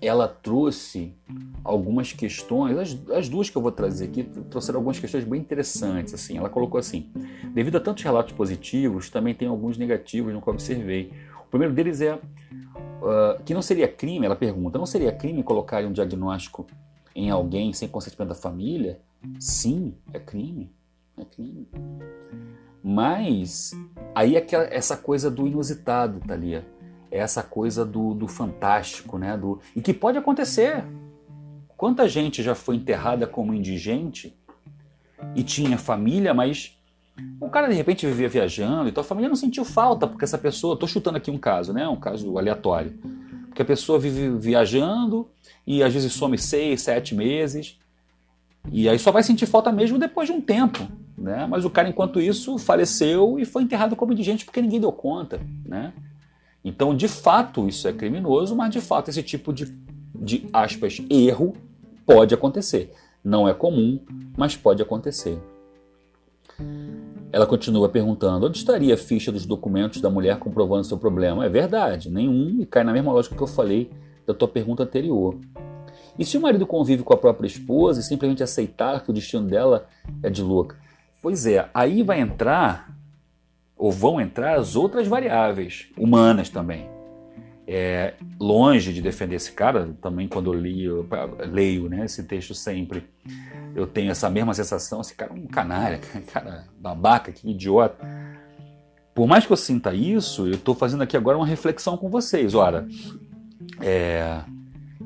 ela 0.00 0.26
trouxe 0.26 1.14
algumas 1.62 2.12
questões, 2.12 2.78
as, 2.78 3.10
as, 3.10 3.28
duas 3.28 3.50
que 3.50 3.56
eu 3.56 3.60
vou 3.60 3.70
trazer 3.70 4.06
aqui 4.06 4.24
trouxeram 4.24 4.78
algumas 4.78 4.98
questões 4.98 5.24
bem 5.24 5.40
interessantes. 5.40 6.14
Assim, 6.14 6.38
ela 6.38 6.48
colocou 6.48 6.78
assim: 6.78 7.10
devido 7.52 7.76
a 7.76 7.80
tantos 7.80 8.02
relatos 8.02 8.32
positivos, 8.32 9.10
também 9.10 9.34
tem 9.34 9.46
alguns 9.46 9.76
negativos 9.76 10.32
no 10.32 10.40
que 10.40 10.48
eu 10.48 10.54
observei. 10.54 11.12
O 11.46 11.50
primeiro 11.50 11.74
deles 11.74 12.00
é 12.00 12.14
uh, 12.14 13.42
que 13.44 13.52
não 13.52 13.60
seria 13.60 13.88
crime. 13.88 14.24
Ela 14.24 14.36
pergunta: 14.36 14.78
não 14.78 14.86
seria 14.86 15.12
crime 15.12 15.42
colocar 15.42 15.84
um 15.84 15.92
diagnóstico 15.92 16.66
em 17.14 17.30
alguém 17.30 17.72
sem 17.72 17.88
consentimento 17.88 18.30
da 18.30 18.34
família? 18.34 18.98
Sim, 19.38 19.94
é 20.14 20.18
crime, 20.18 20.72
é 21.18 21.24
crime. 21.24 21.68
Mas 22.82 23.72
aí 24.14 24.34
é 24.34 24.40
que 24.40 24.56
essa 24.56 24.96
coisa 24.96 25.30
do 25.30 25.46
inusitado, 25.46 26.20
Thalia. 26.20 26.58
É 26.58 26.79
essa 27.10 27.42
coisa 27.42 27.84
do, 27.84 28.14
do 28.14 28.28
fantástico, 28.28 29.18
né? 29.18 29.36
Do, 29.36 29.60
e 29.74 29.80
que 29.80 29.92
pode 29.92 30.18
acontecer. 30.18 30.84
Quanta 31.76 32.08
gente 32.08 32.42
já 32.42 32.54
foi 32.54 32.76
enterrada 32.76 33.26
como 33.26 33.54
indigente 33.54 34.36
e 35.34 35.42
tinha 35.42 35.78
família, 35.78 36.34
mas 36.34 36.78
o 37.40 37.48
cara 37.48 37.68
de 37.68 37.74
repente 37.74 38.06
vivia 38.06 38.28
viajando 38.28 38.88
e 38.88 38.92
tua 38.92 39.04
família 39.04 39.28
não 39.28 39.36
sentiu 39.36 39.64
falta 39.64 40.06
porque 40.06 40.24
essa 40.24 40.38
pessoa, 40.38 40.74
estou 40.74 40.88
chutando 40.88 41.16
aqui 41.16 41.30
um 41.30 41.38
caso, 41.38 41.72
né? 41.72 41.88
Um 41.88 41.96
caso 41.96 42.38
aleatório. 42.38 42.98
Porque 43.46 43.62
a 43.62 43.64
pessoa 43.64 43.98
vive 43.98 44.30
viajando 44.38 45.28
e 45.66 45.82
às 45.82 45.92
vezes 45.92 46.12
some 46.12 46.36
seis, 46.38 46.82
sete 46.82 47.14
meses 47.14 47.78
e 48.70 48.88
aí 48.88 48.98
só 48.98 49.10
vai 49.10 49.22
sentir 49.22 49.46
falta 49.46 49.72
mesmo 49.72 49.98
depois 49.98 50.28
de 50.28 50.34
um 50.34 50.40
tempo, 50.40 50.86
né? 51.16 51.46
Mas 51.46 51.64
o 51.64 51.70
cara 51.70 51.88
enquanto 51.88 52.20
isso 52.20 52.58
faleceu 52.58 53.38
e 53.38 53.44
foi 53.44 53.62
enterrado 53.62 53.96
como 53.96 54.12
indigente 54.12 54.44
porque 54.44 54.60
ninguém 54.60 54.80
deu 54.80 54.92
conta, 54.92 55.40
né? 55.64 55.92
Então, 56.64 56.94
de 56.94 57.08
fato, 57.08 57.66
isso 57.66 57.88
é 57.88 57.92
criminoso, 57.92 58.54
mas 58.54 58.70
de 58.70 58.80
fato 58.80 59.08
esse 59.08 59.22
tipo 59.22 59.52
de, 59.52 59.66
de 60.14 60.46
aspas, 60.52 61.00
erro 61.08 61.54
pode 62.04 62.34
acontecer. 62.34 62.92
Não 63.24 63.48
é 63.48 63.54
comum, 63.54 64.00
mas 64.36 64.56
pode 64.56 64.82
acontecer. 64.82 65.38
Ela 67.32 67.46
continua 67.46 67.88
perguntando: 67.88 68.46
onde 68.46 68.58
estaria 68.58 68.94
a 68.94 68.98
ficha 68.98 69.30
dos 69.32 69.46
documentos 69.46 70.00
da 70.00 70.10
mulher 70.10 70.38
comprovando 70.38 70.84
seu 70.84 70.98
problema? 70.98 71.44
É 71.44 71.48
verdade, 71.48 72.10
nenhum, 72.10 72.60
e 72.60 72.66
cai 72.66 72.84
na 72.84 72.92
mesma 72.92 73.12
lógica 73.12 73.36
que 73.36 73.42
eu 73.42 73.46
falei 73.46 73.90
da 74.26 74.34
tua 74.34 74.48
pergunta 74.48 74.82
anterior. 74.82 75.36
E 76.18 76.24
se 76.24 76.36
o 76.36 76.40
marido 76.40 76.66
convive 76.66 77.02
com 77.02 77.14
a 77.14 77.16
própria 77.16 77.46
esposa 77.46 78.00
e 78.00 78.02
simplesmente 78.02 78.42
aceitar 78.42 79.02
que 79.02 79.10
o 79.10 79.14
destino 79.14 79.46
dela 79.46 79.86
é 80.22 80.28
de 80.28 80.42
louca? 80.42 80.76
Pois 81.22 81.46
é, 81.46 81.68
aí 81.72 82.02
vai 82.02 82.20
entrar 82.20 82.94
ou 83.80 83.90
vão 83.90 84.20
entrar 84.20 84.58
as 84.58 84.76
outras 84.76 85.08
variáveis 85.08 85.86
humanas 85.96 86.50
também. 86.50 86.86
É, 87.66 88.14
longe 88.38 88.92
de 88.92 89.00
defender 89.00 89.36
esse 89.36 89.52
cara, 89.52 89.94
também 90.02 90.28
quando 90.28 90.52
eu, 90.52 90.60
li, 90.60 90.84
eu 90.84 91.06
leio 91.48 91.88
né, 91.88 92.04
esse 92.04 92.22
texto 92.24 92.52
sempre, 92.54 93.04
eu 93.74 93.86
tenho 93.86 94.10
essa 94.10 94.28
mesma 94.28 94.52
sensação, 94.52 95.00
esse 95.00 95.14
cara 95.14 95.32
é 95.32 95.34
um 95.34 95.46
canalha, 95.46 95.98
cara 96.30 96.66
babaca, 96.78 97.32
que 97.32 97.48
idiota. 97.48 98.06
Por 99.14 99.26
mais 99.26 99.46
que 99.46 99.52
eu 99.52 99.56
sinta 99.56 99.94
isso, 99.94 100.46
eu 100.46 100.54
estou 100.54 100.74
fazendo 100.74 101.02
aqui 101.02 101.16
agora 101.16 101.38
uma 101.38 101.46
reflexão 101.46 101.96
com 101.96 102.10
vocês. 102.10 102.54
Ora, 102.54 102.86
é, 103.80 104.42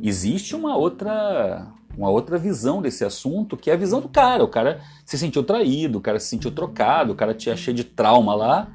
existe 0.02 0.56
uma 0.56 0.76
outra 0.76 1.68
uma 1.96 2.10
outra 2.10 2.38
visão 2.38 2.82
desse 2.82 3.04
assunto, 3.04 3.56
que 3.56 3.70
é 3.70 3.74
a 3.74 3.76
visão 3.76 4.00
do 4.00 4.08
cara. 4.08 4.42
O 4.42 4.48
cara 4.48 4.80
se 5.04 5.16
sentiu 5.16 5.42
traído, 5.42 5.98
o 5.98 6.00
cara 6.00 6.18
se 6.18 6.28
sentiu 6.28 6.50
trocado, 6.50 7.12
o 7.12 7.16
cara 7.16 7.34
tinha 7.34 7.56
cheio 7.56 7.76
de 7.76 7.84
trauma 7.84 8.34
lá, 8.34 8.68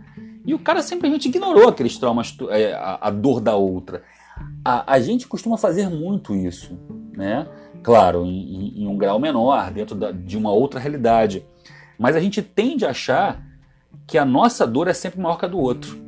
e 0.45 0.53
o 0.53 0.59
cara 0.59 0.81
simplesmente 0.81 1.27
ignorou 1.27 1.67
aqueles 1.67 1.97
traumas, 1.97 2.35
é, 2.49 2.73
a, 2.73 2.99
a 3.01 3.09
dor 3.09 3.39
da 3.39 3.55
outra. 3.55 4.03
A, 4.63 4.93
a, 4.93 4.99
gente 4.99 5.27
costuma 5.27 5.57
fazer 5.57 5.89
muito 5.89 6.33
isso, 6.33 6.79
né? 7.13 7.47
Claro, 7.83 8.25
em, 8.25 8.83
em 8.83 8.87
um 8.87 8.97
grau 8.97 9.19
menor, 9.19 9.71
dentro 9.71 9.95
da, 9.95 10.11
de 10.11 10.37
uma 10.37 10.51
outra 10.51 10.79
realidade. 10.79 11.45
Mas 11.97 12.15
a 12.15 12.19
gente 12.19 12.41
tende 12.41 12.85
a 12.85 12.91
achar 12.91 13.43
que 14.07 14.17
a 14.17 14.25
nossa 14.25 14.65
dor 14.65 14.87
é 14.87 14.93
sempre 14.93 15.19
maior 15.19 15.37
que 15.37 15.45
a 15.45 15.47
do 15.47 15.59
outro. 15.59 16.01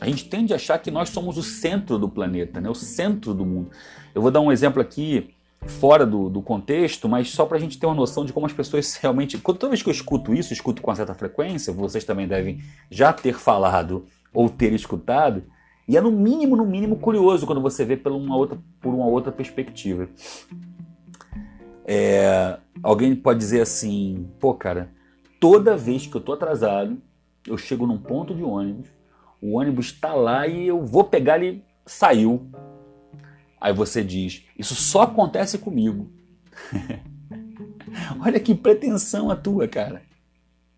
A 0.00 0.06
gente 0.06 0.28
tende 0.28 0.52
a 0.52 0.56
achar 0.56 0.78
que 0.78 0.90
nós 0.90 1.10
somos 1.10 1.36
o 1.36 1.42
centro 1.42 1.98
do 1.98 2.08
planeta, 2.08 2.60
né? 2.60 2.68
o 2.68 2.74
centro 2.74 3.32
do 3.32 3.44
mundo. 3.44 3.70
Eu 4.14 4.22
vou 4.22 4.30
dar 4.30 4.40
um 4.40 4.50
exemplo 4.50 4.80
aqui 4.80 5.30
fora 5.66 6.06
do, 6.06 6.28
do 6.28 6.42
contexto, 6.42 7.08
mas 7.08 7.30
só 7.30 7.44
para 7.44 7.56
a 7.56 7.60
gente 7.60 7.78
ter 7.78 7.86
uma 7.86 7.94
noção 7.94 8.24
de 8.24 8.32
como 8.32 8.46
as 8.46 8.52
pessoas 8.52 8.96
realmente. 8.96 9.38
Toda 9.38 9.68
vez 9.68 9.82
que 9.82 9.88
eu 9.88 9.92
escuto 9.92 10.34
isso, 10.34 10.52
escuto 10.52 10.80
com 10.80 10.94
certa 10.94 11.14
frequência, 11.14 11.72
vocês 11.72 12.04
também 12.04 12.26
devem 12.26 12.60
já 12.90 13.12
ter 13.12 13.34
falado 13.34 14.06
ou 14.32 14.48
ter 14.48 14.72
escutado, 14.72 15.42
e 15.86 15.96
é 15.96 16.00
no 16.00 16.10
mínimo, 16.10 16.54
no 16.54 16.64
mínimo 16.64 16.96
curioso 16.96 17.46
quando 17.46 17.60
você 17.60 17.84
vê 17.84 17.96
por 17.96 18.12
uma 18.12 18.36
outra, 18.36 18.58
por 18.80 18.94
uma 18.94 19.06
outra 19.06 19.32
perspectiva. 19.32 20.08
É, 21.84 22.58
alguém 22.82 23.16
pode 23.16 23.40
dizer 23.40 23.60
assim, 23.60 24.28
pô, 24.38 24.54
cara, 24.54 24.92
toda 25.40 25.76
vez 25.76 26.06
que 26.06 26.16
eu 26.16 26.20
tô 26.20 26.32
atrasado, 26.32 26.96
eu 27.46 27.58
chego 27.58 27.86
num 27.86 27.98
ponto 27.98 28.34
de 28.34 28.42
ônibus, 28.44 28.88
o 29.42 29.58
ônibus 29.58 29.86
está 29.86 30.14
lá 30.14 30.46
e 30.46 30.68
eu 30.68 30.86
vou 30.86 31.02
pegar 31.02 31.42
ele, 31.42 31.64
saiu. 31.84 32.48
Aí 33.60 33.72
você 33.72 34.02
diz: 34.02 34.42
Isso 34.58 34.74
só 34.74 35.02
acontece 35.02 35.58
comigo. 35.58 36.10
Olha 38.20 38.40
que 38.40 38.54
pretensão 38.54 39.30
a 39.30 39.36
tua, 39.36 39.68
cara. 39.68 40.02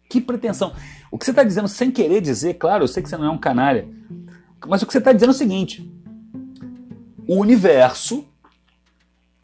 Que 0.09 0.21
pretensão. 0.21 0.75
O 1.11 1.19
que 1.19 1.25
você 1.25 1.31
está 1.31 1.45
dizendo 1.45 1.69
sem 1.69 1.91
querer 1.91 2.21
dizer, 2.21 2.55
claro, 2.55 2.85
eu 2.85 2.89
sei 2.89 3.03
que 3.03 3.09
você 3.09 3.17
não 3.17 3.27
é 3.27 3.31
um 3.31 3.39
canalha, 3.39 3.89
mas 4.67 4.83
o 4.83 4.87
que 4.87 4.93
você 4.93 4.99
está 4.99 5.13
dizendo 5.13 5.31
é 5.31 5.35
o 5.35 5.39
seguinte: 5.39 5.91
o 7.27 7.37
universo, 7.37 8.27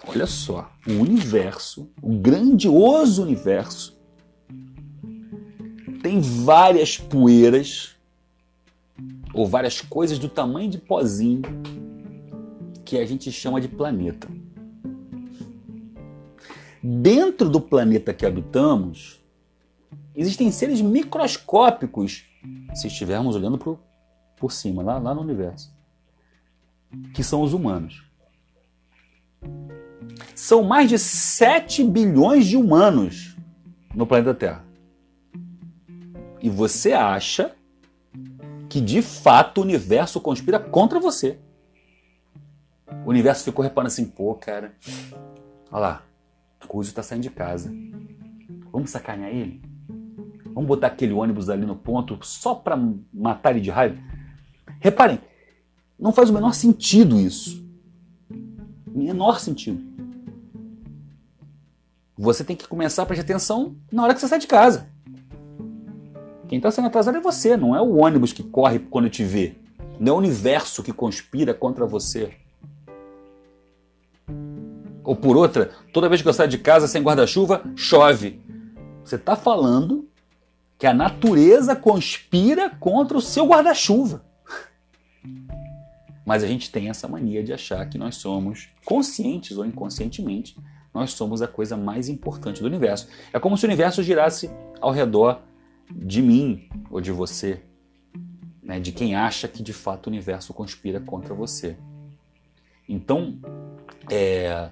olha 0.07 0.27
só, 0.27 0.71
o 0.87 0.93
universo, 0.93 1.91
o 2.03 2.19
grandioso 2.19 3.23
universo, 3.23 3.99
tem 6.03 6.21
várias 6.21 6.97
poeiras 6.97 7.97
ou 9.33 9.47
várias 9.47 9.81
coisas 9.81 10.19
do 10.19 10.29
tamanho 10.29 10.71
de 10.71 10.79
pozinho 10.79 11.43
que 12.89 12.97
a 12.97 13.05
gente 13.05 13.31
chama 13.31 13.61
de 13.61 13.69
planeta. 13.69 14.27
Dentro 16.83 17.47
do 17.47 17.61
planeta 17.61 18.15
que 18.15 18.25
habitamos, 18.25 19.23
existem 20.17 20.51
seres 20.51 20.81
microscópicos, 20.81 22.25
se 22.75 22.87
estivermos 22.87 23.37
olhando 23.37 23.59
por, 23.59 23.79
por 24.39 24.53
cima, 24.53 24.83
lá, 24.83 24.97
lá 24.97 25.15
no 25.15 25.21
universo, 25.21 25.71
que 27.13 27.23
são 27.23 27.43
os 27.43 27.53
humanos. 27.53 28.07
São 30.35 30.65
mais 30.65 30.89
de 30.89 30.99
7 30.99 31.85
bilhões 31.85 32.47
de 32.47 32.57
humanos 32.57 33.37
no 33.95 34.07
planeta 34.07 34.33
Terra. 34.33 34.65
E 36.41 36.49
você 36.49 36.95
acha 36.95 37.55
que 38.67 38.81
de 38.81 39.03
fato 39.03 39.59
o 39.59 39.65
universo 39.65 40.23
conspira 40.23 40.59
contra 40.59 40.99
você. 40.99 41.39
O 43.05 43.11
universo 43.11 43.45
ficou 43.45 43.63
reparando 43.63 43.89
assim, 43.89 44.07
pô, 44.07 44.35
cara, 44.35 44.73
Olha 45.71 45.81
lá, 45.81 46.03
o 46.67 46.73
Rússio 46.73 46.91
está 46.91 47.03
saindo 47.03 47.23
de 47.23 47.31
casa. 47.31 47.71
Vamos 48.73 48.91
sacanear 48.91 49.31
ele? 49.31 49.61
Vamos 50.47 50.67
botar 50.67 50.87
aquele 50.87 51.13
ônibus 51.13 51.51
ali 51.51 51.67
no 51.67 51.77
ponto 51.77 52.19
só 52.23 52.55
para 52.55 52.79
matar 53.13 53.51
ele 53.51 53.61
de 53.61 53.71
raiva? 53.71 53.99
Reparem, 54.81 55.21
não 55.99 56.13
faz 56.13 56.31
o 56.31 56.33
menor 56.33 56.55
sentido 56.55 57.21
isso. 57.21 57.65
Menor 58.87 59.41
sentido. 59.41 59.87
Você 62.17 62.43
tem 62.43 62.57
que 62.57 62.67
começar 62.67 63.03
a 63.03 63.07
prestar 63.07 63.25
atenção 63.25 63.77
na 63.93 64.03
hora 64.03 64.15
que 64.15 64.21
você 64.21 64.29
sai 64.29 64.39
de 64.39 64.47
casa. 64.47 64.89
Quem 66.49 66.57
está 66.57 66.71
sendo 66.71 66.87
atrasado 66.87 67.19
é 67.19 67.21
você, 67.21 67.57
não 67.57 67.77
é 67.77 67.81
o 67.81 67.97
ônibus 67.97 68.33
que 68.33 68.43
corre 68.43 68.79
quando 68.79 69.11
te 69.11 69.23
vê. 69.23 69.55
Não 70.01 70.15
é 70.15 70.17
o 70.17 70.19
universo 70.19 70.83
que 70.83 70.93
conspira 70.93 71.53
contra 71.53 71.87
você. 71.87 72.33
Ou 75.09 75.17
por 75.17 75.39
outra, 75.39 75.71
toda 75.91 76.07
vez 76.07 76.21
que 76.21 76.29
eu 76.29 76.35
saio 76.35 76.51
de 76.51 76.59
casa 76.59 76.87
sem 76.87 77.03
guarda-chuva, 77.03 77.63
chove. 77.75 78.43
Você 79.03 79.17
está 79.17 79.35
falando 79.35 80.07
que 80.79 80.87
a 80.87 80.93
natureza 80.93 81.75
conspira 81.75 82.69
contra 82.69 83.17
o 83.17 83.23
seu 83.23 83.47
guarda-chuva. 83.47 84.23
Mas 86.27 86.45
a 86.45 86.47
gente 86.47 86.71
tem 86.71 86.91
essa 86.91 87.09
mania 87.09 87.43
de 87.43 87.55
achar 87.55 87.89
que 87.89 87.97
nós 87.97 88.17
somos, 88.17 88.69
conscientes 88.85 89.57
ou 89.57 89.65
inconscientemente, 89.65 90.55
nós 90.93 91.15
somos 91.15 91.41
a 91.41 91.49
coisa 91.49 91.75
mais 91.75 92.11
importante 92.11 92.61
do 92.61 92.67
universo. 92.67 93.09
É 93.33 93.41
como 93.41 93.57
se 93.57 93.65
o 93.65 93.67
universo 93.67 94.03
girasse 94.03 94.51
ao 94.79 94.93
redor 94.93 95.41
de 95.91 96.21
mim 96.21 96.69
ou 96.91 97.01
de 97.01 97.13
você, 97.13 97.63
né? 98.63 98.79
de 98.79 98.93
quem 98.93 99.17
acha 99.17 99.49
que 99.49 99.63
de 99.63 99.73
fato 99.73 100.09
o 100.09 100.11
universo 100.11 100.53
conspira 100.53 101.01
contra 101.01 101.33
você. 101.33 101.79
Então, 102.87 103.39
é, 104.11 104.69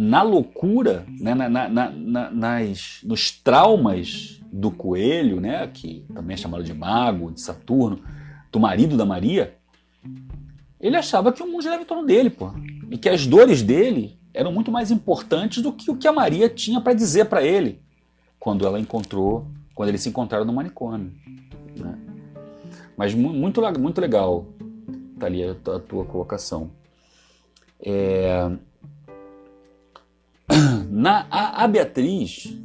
na 0.00 0.22
loucura, 0.22 1.04
né? 1.18 1.34
na, 1.34 1.48
na, 1.48 1.68
na, 1.68 2.30
nas, 2.30 3.00
nos 3.02 3.32
traumas 3.32 4.40
do 4.52 4.70
coelho, 4.70 5.40
né? 5.40 5.66
que 5.66 6.04
também 6.14 6.34
é 6.34 6.36
chamado 6.36 6.62
de 6.62 6.72
mago, 6.72 7.32
de 7.32 7.40
Saturno, 7.40 8.00
do 8.52 8.60
marido 8.60 8.96
da 8.96 9.04
Maria, 9.04 9.56
ele 10.80 10.96
achava 10.96 11.32
que 11.32 11.42
o 11.42 11.48
mundo 11.48 11.62
girava 11.62 11.82
em 11.82 11.84
torno 11.84 12.06
dele, 12.06 12.30
pô. 12.30 12.52
E 12.88 12.96
que 12.96 13.08
as 13.08 13.26
dores 13.26 13.60
dele 13.60 14.16
eram 14.32 14.52
muito 14.52 14.70
mais 14.70 14.92
importantes 14.92 15.60
do 15.60 15.72
que 15.72 15.90
o 15.90 15.96
que 15.96 16.06
a 16.06 16.12
Maria 16.12 16.48
tinha 16.48 16.80
para 16.80 16.94
dizer 16.94 17.24
para 17.24 17.42
ele 17.42 17.82
quando 18.38 18.64
ela 18.64 18.78
encontrou, 18.78 19.48
quando 19.74 19.88
eles 19.88 20.00
se 20.00 20.08
encontraram 20.08 20.44
no 20.44 20.52
manicômio. 20.52 21.12
Né? 21.76 21.98
Mas 22.96 23.14
muito, 23.14 23.60
muito 23.80 24.00
legal, 24.00 24.46
Thalia, 25.18 25.56
a 25.74 25.80
tua 25.80 26.04
colocação. 26.04 26.70
É... 27.80 28.48
Na, 30.98 31.28
a, 31.30 31.62
a, 31.62 31.68
Beatriz, 31.68 32.58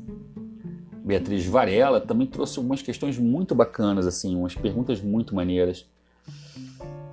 Beatriz 1.05 1.45
Varela, 1.45 2.01
também 2.01 2.25
trouxe 2.25 2.57
algumas 2.57 2.81
questões 2.81 3.19
muito 3.19 3.53
bacanas, 3.53 4.07
assim, 4.07 4.35
umas 4.35 4.55
perguntas 4.55 4.99
muito 4.99 5.35
maneiras. 5.35 5.85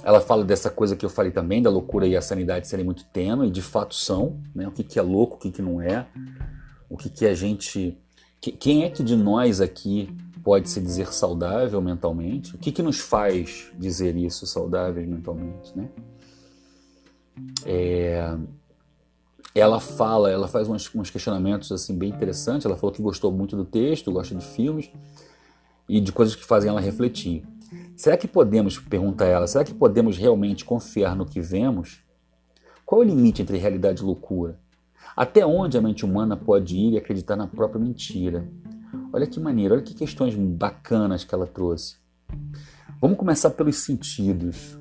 Ela 0.02 0.22
fala 0.22 0.42
dessa 0.42 0.70
coisa 0.70 0.96
que 0.96 1.04
eu 1.04 1.10
falei 1.10 1.30
também, 1.30 1.60
da 1.60 1.68
loucura 1.68 2.06
e 2.06 2.16
a 2.16 2.22
sanidade 2.22 2.66
serem 2.66 2.86
muito 2.86 3.04
tênue, 3.04 3.48
e 3.48 3.50
de 3.50 3.60
fato 3.60 3.94
são, 3.94 4.40
né? 4.54 4.66
O 4.66 4.70
que, 4.70 4.82
que 4.82 4.98
é 4.98 5.02
louco, 5.02 5.36
o 5.36 5.38
que, 5.38 5.50
que 5.50 5.60
não 5.60 5.78
é, 5.82 6.06
o 6.88 6.96
que, 6.96 7.10
que 7.10 7.26
a 7.26 7.34
gente 7.34 7.98
quem 8.40 8.84
é 8.84 8.88
que 8.88 9.02
de 9.02 9.14
nós 9.14 9.60
aqui 9.60 10.08
pode 10.42 10.70
se 10.70 10.80
dizer 10.80 11.12
saudável 11.12 11.82
mentalmente? 11.82 12.54
O 12.54 12.58
que, 12.58 12.72
que 12.72 12.80
nos 12.80 12.98
faz 12.98 13.70
dizer 13.78 14.16
isso 14.16 14.46
saudáveis 14.46 15.06
mentalmente, 15.06 15.76
né? 15.76 15.90
É, 17.66 18.38
ela 19.54 19.80
fala, 19.80 20.30
ela 20.30 20.46
faz 20.46 20.68
uns, 20.68 20.94
uns, 20.94 21.10
questionamentos 21.10 21.72
assim 21.72 21.96
bem 21.96 22.10
interessantes. 22.10 22.64
Ela 22.64 22.76
falou 22.76 22.94
que 22.94 23.02
gostou 23.02 23.32
muito 23.32 23.56
do 23.56 23.64
texto, 23.64 24.12
gosta 24.12 24.34
de 24.34 24.44
filmes 24.44 24.90
e 25.88 26.00
de 26.00 26.12
coisas 26.12 26.36
que 26.36 26.44
fazem 26.44 26.70
ela 26.70 26.80
refletir. 26.80 27.44
Será 27.96 28.16
que 28.16 28.28
podemos, 28.28 28.78
pergunta 28.78 29.24
ela, 29.24 29.46
será 29.46 29.64
que 29.64 29.74
podemos 29.74 30.16
realmente 30.16 30.64
confiar 30.64 31.16
no 31.16 31.26
que 31.26 31.40
vemos? 31.40 32.00
Qual 32.86 33.00
o 33.00 33.04
limite 33.04 33.42
entre 33.42 33.58
realidade 33.58 34.02
e 34.02 34.04
loucura? 34.04 34.58
Até 35.16 35.44
onde 35.44 35.76
a 35.76 35.82
mente 35.82 36.04
humana 36.04 36.36
pode 36.36 36.76
ir 36.76 36.92
e 36.92 36.98
acreditar 36.98 37.36
na 37.36 37.46
própria 37.46 37.80
mentira? 37.80 38.48
Olha 39.12 39.26
que 39.26 39.40
maneiro, 39.40 39.74
olha 39.74 39.82
que 39.82 39.94
questões 39.94 40.34
bacanas 40.34 41.24
que 41.24 41.34
ela 41.34 41.46
trouxe. 41.46 41.96
Vamos 43.00 43.18
começar 43.18 43.50
pelos 43.50 43.76
sentidos. 43.76 44.78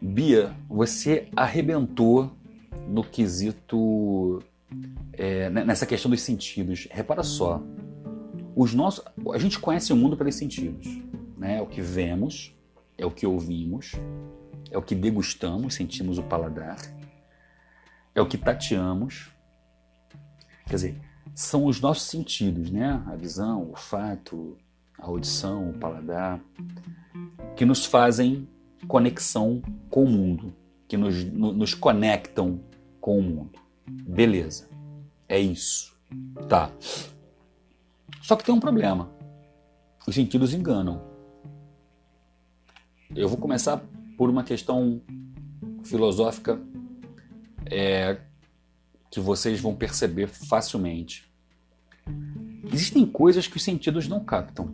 Bia, 0.00 0.54
você 0.68 1.28
arrebentou 1.36 2.30
no 2.90 3.04
quesito 3.04 4.42
é, 5.12 5.48
nessa 5.50 5.86
questão 5.86 6.10
dos 6.10 6.20
sentidos. 6.20 6.88
Repara 6.90 7.22
só, 7.22 7.62
os 8.54 8.74
nossos, 8.74 9.04
a 9.32 9.38
gente 9.38 9.58
conhece 9.58 9.92
o 9.92 9.96
mundo 9.96 10.16
pelos 10.16 10.34
sentidos, 10.34 10.86
né? 11.36 11.58
É 11.58 11.62
o 11.62 11.66
que 11.66 11.80
vemos, 11.80 12.54
é 12.98 13.06
o 13.06 13.10
que 13.10 13.26
ouvimos, 13.26 13.92
é 14.70 14.76
o 14.76 14.82
que 14.82 14.94
degustamos, 14.94 15.74
sentimos 15.74 16.18
o 16.18 16.22
paladar 16.22 16.78
é 18.14 18.20
o 18.20 18.26
que 18.26 18.38
tateamos. 18.38 19.30
Quer 20.66 20.74
dizer, 20.74 21.00
são 21.34 21.66
os 21.66 21.80
nossos 21.80 22.04
sentidos, 22.04 22.70
né? 22.70 23.02
A 23.06 23.16
visão, 23.16 23.62
o 23.62 23.70
olfato, 23.70 24.56
a 24.98 25.06
audição, 25.06 25.70
o 25.70 25.78
paladar, 25.78 26.40
que 27.56 27.64
nos 27.64 27.84
fazem 27.84 28.48
conexão 28.86 29.62
com 29.88 30.04
o 30.04 30.08
mundo, 30.08 30.54
que 30.88 30.96
nos, 30.96 31.24
nos 31.24 31.74
conectam 31.74 32.60
com 33.00 33.18
o 33.18 33.22
mundo. 33.22 33.58
Beleza, 33.86 34.68
é 35.28 35.38
isso. 35.38 35.96
Tá. 36.48 36.70
Só 38.22 38.36
que 38.36 38.44
tem 38.44 38.54
um 38.54 38.60
problema. 38.60 39.10
Os 40.06 40.14
sentidos 40.14 40.52
enganam. 40.52 41.02
Eu 43.14 43.28
vou 43.28 43.38
começar 43.38 43.82
por 44.16 44.30
uma 44.30 44.44
questão 44.44 45.00
filosófica 45.84 46.60
é, 47.66 48.20
que 49.10 49.20
vocês 49.20 49.60
vão 49.60 49.74
perceber 49.74 50.28
facilmente. 50.28 51.30
Existem 52.72 53.04
coisas 53.04 53.46
que 53.46 53.56
os 53.56 53.64
sentidos 53.64 54.06
não 54.06 54.24
captam. 54.24 54.72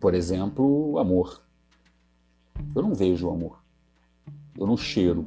Por 0.00 0.14
exemplo, 0.14 0.92
o 0.92 0.98
amor. 0.98 1.42
Eu 2.74 2.82
não 2.82 2.94
vejo 2.94 3.26
o 3.26 3.30
amor. 3.30 3.62
Eu 4.56 4.66
não 4.66 4.76
cheiro. 4.76 5.26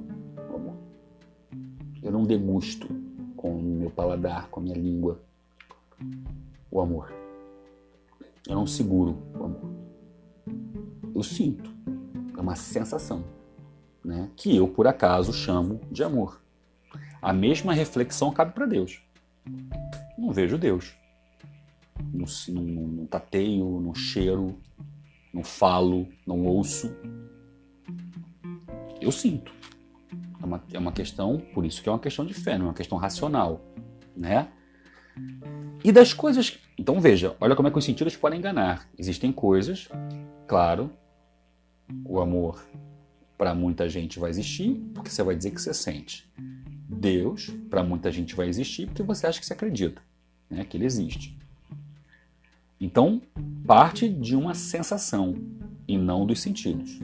Eu 2.01 2.11
não 2.11 2.23
degusto 2.23 2.87
com 3.35 3.51
o 3.57 3.61
meu 3.61 3.89
paladar, 3.89 4.49
com 4.49 4.59
a 4.59 4.63
minha 4.63 4.75
língua, 4.75 5.21
o 6.71 6.79
amor. 6.79 7.11
Eu 8.47 8.55
não 8.55 8.65
seguro 8.65 9.17
o 9.37 9.43
amor. 9.43 9.71
Eu 11.13 11.23
sinto. 11.23 11.69
É 12.37 12.41
uma 12.41 12.55
sensação 12.55 13.23
né, 14.03 14.29
que 14.35 14.55
eu, 14.55 14.67
por 14.67 14.87
acaso, 14.87 15.33
chamo 15.33 15.81
de 15.91 16.03
amor. 16.03 16.41
A 17.21 17.33
mesma 17.33 17.73
reflexão 17.73 18.31
cabe 18.31 18.53
para 18.53 18.65
Deus. 18.65 19.01
Não 20.17 20.31
vejo 20.31 20.57
Deus. 20.57 20.95
Não, 22.13 22.25
não, 22.49 22.87
não 22.87 23.05
tateio, 23.05 23.81
não 23.81 23.93
cheiro, 23.93 24.55
não 25.33 25.43
falo, 25.43 26.07
não 26.25 26.45
ouço. 26.45 26.95
Eu 29.01 29.11
sinto. 29.11 29.58
É 30.41 30.45
uma, 30.45 30.63
é 30.73 30.79
uma 30.79 30.91
questão, 30.91 31.37
por 31.53 31.65
isso 31.65 31.81
que 31.81 31.89
é 31.89 31.91
uma 31.91 31.99
questão 31.99 32.25
de 32.25 32.33
fé, 32.33 32.57
não 32.57 32.65
é 32.65 32.69
uma 32.69 32.73
questão 32.73 32.97
racional. 32.97 33.61
Né? 34.15 34.47
E 35.83 35.91
das 35.91 36.13
coisas. 36.13 36.57
Então 36.77 36.99
veja, 36.99 37.35
olha 37.39 37.55
como 37.55 37.67
é 37.67 37.71
que 37.71 37.77
os 37.77 37.85
sentidos 37.85 38.15
podem 38.15 38.39
enganar. 38.39 38.87
Existem 38.97 39.31
coisas, 39.31 39.89
claro, 40.47 40.91
o 42.05 42.19
amor 42.19 42.63
para 43.37 43.55
muita 43.55 43.87
gente 43.87 44.19
vai 44.19 44.29
existir 44.29 44.75
porque 44.93 45.09
você 45.09 45.23
vai 45.23 45.35
dizer 45.35 45.51
que 45.51 45.61
você 45.61 45.73
sente. 45.73 46.29
Deus, 46.89 47.49
para 47.69 47.83
muita 47.83 48.11
gente, 48.11 48.35
vai 48.35 48.49
existir 48.49 48.87
porque 48.87 49.03
você 49.03 49.27
acha 49.27 49.39
que 49.39 49.45
você 49.45 49.53
acredita, 49.53 50.01
né, 50.49 50.65
que 50.65 50.75
ele 50.75 50.85
existe. 50.85 51.37
Então, 52.81 53.21
parte 53.65 54.09
de 54.09 54.35
uma 54.35 54.53
sensação 54.53 55.35
e 55.87 55.97
não 55.97 56.25
dos 56.25 56.41
sentidos. 56.41 56.99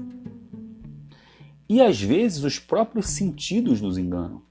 E 1.67 1.81
às 1.81 2.01
vezes 2.01 2.43
os 2.43 2.59
próprios 2.59 3.09
sentidos 3.09 3.81
nos 3.81 3.97
enganam. 3.97 4.41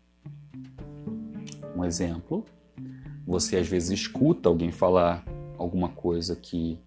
Um 1.76 1.84
exemplo, 1.84 2.44
você 3.26 3.56
às 3.56 3.68
vezes 3.68 3.90
escuta 3.90 4.48
alguém 4.48 4.70
falar 4.70 5.24
alguma 5.56 5.88
coisa 5.88 6.34
que 6.36 6.78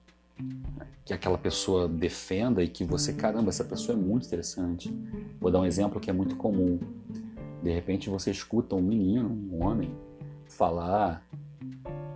que 1.07 1.13
aquela 1.13 1.37
pessoa 1.37 1.87
defenda 1.87 2.61
e 2.61 2.67
que 2.67 2.83
você, 2.83 3.13
caramba, 3.13 3.47
essa 3.47 3.63
pessoa 3.63 3.97
é 3.97 4.01
muito 4.01 4.27
interessante. 4.27 4.93
Vou 5.39 5.49
dar 5.49 5.61
um 5.61 5.65
exemplo 5.65 6.01
que 6.01 6.09
é 6.09 6.13
muito 6.13 6.35
comum. 6.35 6.77
De 7.63 7.71
repente 7.71 8.09
você 8.09 8.29
escuta 8.29 8.75
um 8.75 8.81
menino, 8.81 9.29
um 9.29 9.65
homem, 9.65 9.89
falar 10.45 11.25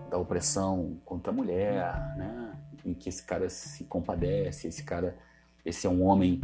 da 0.09 0.17
opressão 0.17 0.97
contra 1.05 1.31
a 1.31 1.35
mulher, 1.35 2.15
né? 2.17 2.51
Em 2.85 2.93
que 2.93 3.07
esse 3.07 3.23
cara 3.23 3.49
se 3.49 3.85
compadece, 3.85 4.67
esse 4.67 4.83
cara, 4.83 5.17
esse 5.63 5.87
é 5.87 5.89
um 5.89 6.03
homem 6.03 6.41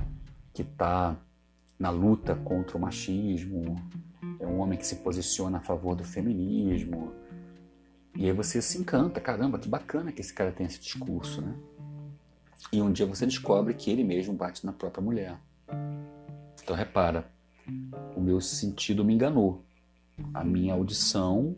que 0.54 0.62
está 0.62 1.18
na 1.80 1.90
luta 1.90 2.36
contra 2.36 2.78
o 2.78 2.82
machismo, 2.82 3.76
é 4.40 4.46
um 4.46 4.60
homem 4.60 4.78
que 4.78 4.86
se 4.86 4.98
posiciona 4.98 5.58
a 5.58 5.62
favor 5.62 5.96
do 5.96 6.04
feminismo. 6.04 7.14
E 8.16 8.26
aí 8.26 8.32
você 8.32 8.62
se 8.62 8.80
encanta, 8.80 9.22
caramba, 9.22 9.60
que 9.60 9.70
bacana 9.70 10.12
que 10.12 10.22
esse 10.22 10.34
cara 10.34 10.52
tem 10.52 10.66
esse 10.66 10.80
discurso, 10.80 11.42
né? 11.42 11.56
E 12.72 12.82
um 12.82 12.92
dia 12.92 13.06
você 13.06 13.26
descobre 13.26 13.74
que 13.74 13.92
ele 13.92 14.04
mesmo 14.04 14.34
bate 14.34 14.66
na 14.66 14.74
própria 14.74 15.04
mulher. 15.04 15.38
Então 16.62 16.76
repara, 16.76 17.32
o 18.16 18.20
meu 18.20 18.42
sentido 18.42 19.06
me 19.06 19.14
enganou. 19.14 19.64
A 20.34 20.44
minha 20.44 20.74
audição 20.74 21.56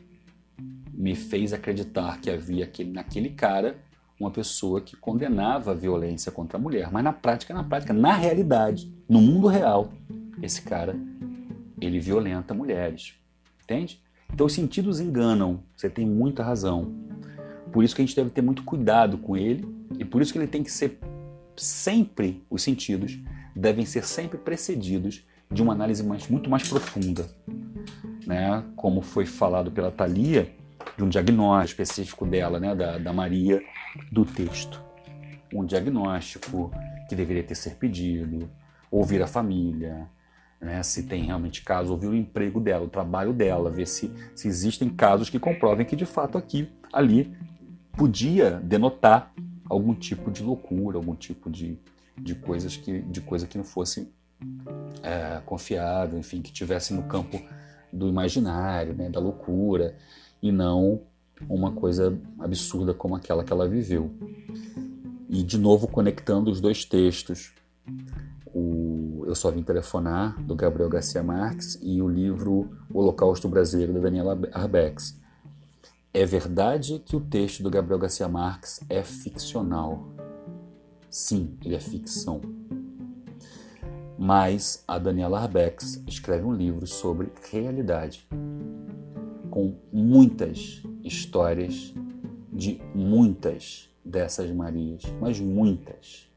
me 0.93 1.15
fez 1.15 1.53
acreditar 1.53 2.19
que 2.19 2.29
havia 2.29 2.65
aquele, 2.65 2.91
naquele 2.91 3.29
cara 3.29 3.79
uma 4.19 4.29
pessoa 4.29 4.81
que 4.81 4.95
condenava 4.95 5.71
a 5.71 5.73
violência 5.73 6.31
contra 6.31 6.57
a 6.57 6.61
mulher. 6.61 6.91
Mas 6.91 7.03
na 7.03 7.13
prática, 7.13 7.53
na 7.53 7.63
prática, 7.63 7.93
na 7.93 8.13
realidade, 8.13 8.93
no 9.07 9.21
mundo 9.21 9.47
real, 9.47 9.93
esse 10.41 10.61
cara, 10.61 10.95
ele 11.79 11.99
violenta 11.99 12.53
mulheres. 12.53 13.13
Entende? 13.63 14.01
Então 14.33 14.45
os 14.45 14.53
sentidos 14.53 14.99
enganam, 14.99 15.63
você 15.75 15.89
tem 15.89 16.05
muita 16.05 16.43
razão. 16.43 16.93
Por 17.71 17.83
isso 17.83 17.95
que 17.95 18.01
a 18.01 18.05
gente 18.05 18.15
deve 18.15 18.29
ter 18.29 18.41
muito 18.41 18.63
cuidado 18.63 19.17
com 19.17 19.37
ele 19.37 19.67
e 19.97 20.03
por 20.03 20.21
isso 20.21 20.33
que 20.33 20.39
ele 20.39 20.47
tem 20.47 20.63
que 20.63 20.71
ser 20.71 20.99
sempre, 21.55 22.43
os 22.49 22.61
sentidos 22.63 23.19
devem 23.55 23.85
ser 23.85 24.03
sempre 24.05 24.37
precedidos 24.37 25.23
de 25.51 25.61
uma 25.61 25.73
análise 25.73 26.03
mais, 26.03 26.27
muito 26.27 26.49
mais 26.49 26.67
profunda. 26.67 27.29
Né? 28.25 28.63
Como 28.75 29.01
foi 29.01 29.25
falado 29.25 29.71
pela 29.71 29.91
Thalia, 29.91 30.53
de 30.99 31.03
um 31.05 31.07
diagnóstico 31.07 31.81
específico 31.81 32.25
dela, 32.25 32.59
né? 32.59 32.75
da, 32.75 32.97
da 32.97 33.13
Maria, 33.13 33.63
do 34.11 34.25
texto. 34.25 34.83
Um 35.53 35.65
diagnóstico 35.65 36.71
que 37.07 37.15
deveria 37.15 37.41
ter 37.41 37.55
ser 37.55 37.75
pedido, 37.75 38.49
ouvir 38.91 39.21
a 39.21 39.27
família, 39.27 40.09
né? 40.59 40.83
se 40.83 41.03
tem 41.03 41.23
realmente 41.23 41.63
caso, 41.63 41.93
ouvir 41.93 42.07
o 42.07 42.13
emprego 42.13 42.59
dela, 42.59 42.83
o 42.83 42.89
trabalho 42.89 43.31
dela, 43.31 43.71
ver 43.71 43.87
se, 43.87 44.11
se 44.35 44.49
existem 44.49 44.89
casos 44.89 45.29
que 45.29 45.39
comprovem 45.39 45.85
que 45.85 45.95
de 45.95 46.05
fato 46.05 46.37
aqui, 46.37 46.69
ali, 46.91 47.33
podia 47.93 48.59
denotar 48.59 49.31
algum 49.69 49.93
tipo 49.93 50.29
de 50.29 50.43
loucura, 50.43 50.97
algum 50.97 51.15
tipo 51.15 51.49
de, 51.49 51.79
de 52.17 52.35
coisas 52.35 52.75
que 52.75 52.99
de 53.03 53.21
coisa 53.21 53.47
que 53.47 53.57
não 53.57 53.63
fosse 53.63 54.11
é, 55.01 55.39
confiável, 55.45 56.19
enfim, 56.19 56.41
que 56.41 56.51
tivesse 56.51 56.93
no 56.93 57.03
campo 57.03 57.41
do 57.91 58.09
imaginário, 58.09 58.93
né, 58.93 59.09
da 59.09 59.19
loucura 59.19 59.95
e 60.41 60.51
não 60.51 61.01
uma 61.47 61.71
coisa 61.71 62.17
absurda 62.37 62.93
como 62.93 63.15
aquela 63.15 63.43
que 63.43 63.53
ela 63.53 63.67
viveu. 63.67 64.11
E 65.29 65.43
de 65.43 65.57
novo 65.57 65.87
conectando 65.87 66.49
os 66.49 66.59
dois 66.59 66.83
textos, 66.83 67.53
o 68.53 69.23
Eu 69.27 69.35
Só 69.35 69.51
Vim 69.51 69.63
Telefonar, 69.63 70.41
do 70.41 70.55
Gabriel 70.55 70.89
Garcia 70.89 71.21
Marques, 71.21 71.79
e 71.81 72.01
o 72.01 72.07
livro 72.07 72.69
O 72.89 72.99
Holocausto 72.99 73.47
Brasileiro, 73.47 73.93
da 73.93 73.99
Daniela 73.99 74.37
Arbex. 74.51 75.19
É 76.13 76.25
verdade 76.25 76.99
que 77.05 77.15
o 77.15 77.21
texto 77.21 77.61
do 77.61 77.69
Gabriel 77.69 77.99
Garcia 77.99 78.27
Marques 78.27 78.79
é 78.89 79.03
ficcional. 79.03 80.09
Sim, 81.09 81.55
ele 81.63 81.75
é 81.75 81.79
ficção. 81.79 82.41
Mas 84.17 84.83
a 84.87 84.97
Daniela 84.97 85.39
Arbex 85.39 86.03
escreve 86.07 86.45
um 86.45 86.53
livro 86.53 86.85
sobre 86.87 87.31
realidade, 87.51 88.27
com 89.59 89.75
muitas 89.91 90.81
histórias 91.03 91.93
de 92.51 92.81
muitas 92.95 93.89
dessas 94.05 94.49
Marias, 94.51 95.03
mas 95.19 95.39
muitas. 95.39 96.29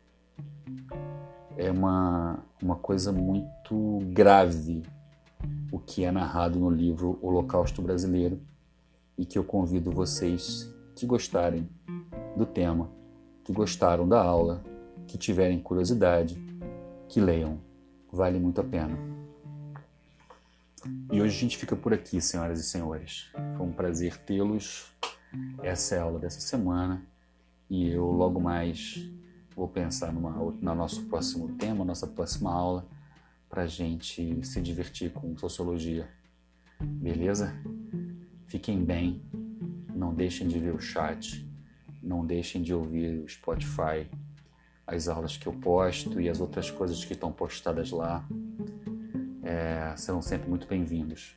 É 1.56 1.70
uma, 1.70 2.42
uma 2.60 2.74
coisa 2.74 3.12
muito 3.12 4.00
grave 4.12 4.82
o 5.70 5.78
que 5.78 6.04
é 6.04 6.10
narrado 6.10 6.58
no 6.58 6.70
livro 6.70 7.18
Holocausto 7.22 7.80
Brasileiro 7.80 8.40
e 9.16 9.24
que 9.24 9.38
eu 9.38 9.44
convido 9.44 9.90
vocês 9.92 10.72
que 10.96 11.06
gostarem 11.06 11.68
do 12.36 12.44
tema, 12.44 12.90
que 13.44 13.52
gostaram 13.52 14.08
da 14.08 14.20
aula, 14.20 14.64
que 15.06 15.16
tiverem 15.16 15.60
curiosidade, 15.60 16.42
que 17.08 17.20
leiam. 17.20 17.58
Vale 18.10 18.38
muito 18.38 18.60
a 18.60 18.64
pena. 18.64 19.11
E 21.12 21.20
hoje 21.20 21.36
a 21.36 21.40
gente 21.40 21.56
fica 21.56 21.76
por 21.76 21.92
aqui, 21.92 22.20
senhoras 22.20 22.60
e 22.60 22.64
senhores. 22.64 23.30
Foi 23.56 23.66
um 23.66 23.72
prazer 23.72 24.16
tê-los. 24.18 24.92
Essa 25.62 25.96
é 25.96 25.98
a 25.98 26.02
aula 26.02 26.18
dessa 26.18 26.40
semana 26.40 27.06
e 27.70 27.88
eu 27.88 28.04
logo 28.04 28.38
mais 28.38 29.10
vou 29.54 29.68
pensar 29.68 30.12
numa, 30.12 30.30
no 30.30 30.74
nosso 30.74 31.04
próximo 31.04 31.56
tema, 31.56 31.84
nossa 31.84 32.06
próxima 32.06 32.52
aula, 32.52 32.86
para 33.48 33.62
a 33.62 33.66
gente 33.66 34.44
se 34.44 34.60
divertir 34.60 35.12
com 35.12 35.36
sociologia. 35.36 36.08
Beleza? 36.80 37.54
Fiquem 38.46 38.84
bem, 38.84 39.22
não 39.94 40.14
deixem 40.14 40.48
de 40.48 40.58
ver 40.58 40.74
o 40.74 40.80
chat, 40.80 41.46
não 42.02 42.26
deixem 42.26 42.62
de 42.62 42.74
ouvir 42.74 43.20
o 43.20 43.28
Spotify, 43.28 44.10
as 44.86 45.08
aulas 45.08 45.36
que 45.36 45.46
eu 45.46 45.52
posto 45.52 46.20
e 46.20 46.28
as 46.28 46.40
outras 46.40 46.70
coisas 46.70 47.04
que 47.04 47.12
estão 47.12 47.32
postadas 47.32 47.90
lá. 47.90 48.26
É, 49.42 49.94
serão 49.96 50.22
sempre 50.22 50.48
muito 50.48 50.66
bem-vindos. 50.68 51.36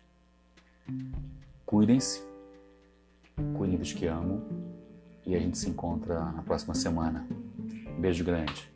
Cuidem-se, 1.65 2.21
cuidem 3.57 3.77
dos 3.77 3.91
que 3.91 4.05
amam 4.05 4.43
e 5.25 5.35
a 5.35 5.39
gente 5.39 5.57
se 5.57 5.69
encontra 5.69 6.31
na 6.31 6.43
próxima 6.43 6.75
semana. 6.75 7.27
beijo 7.99 8.23
grande. 8.23 8.74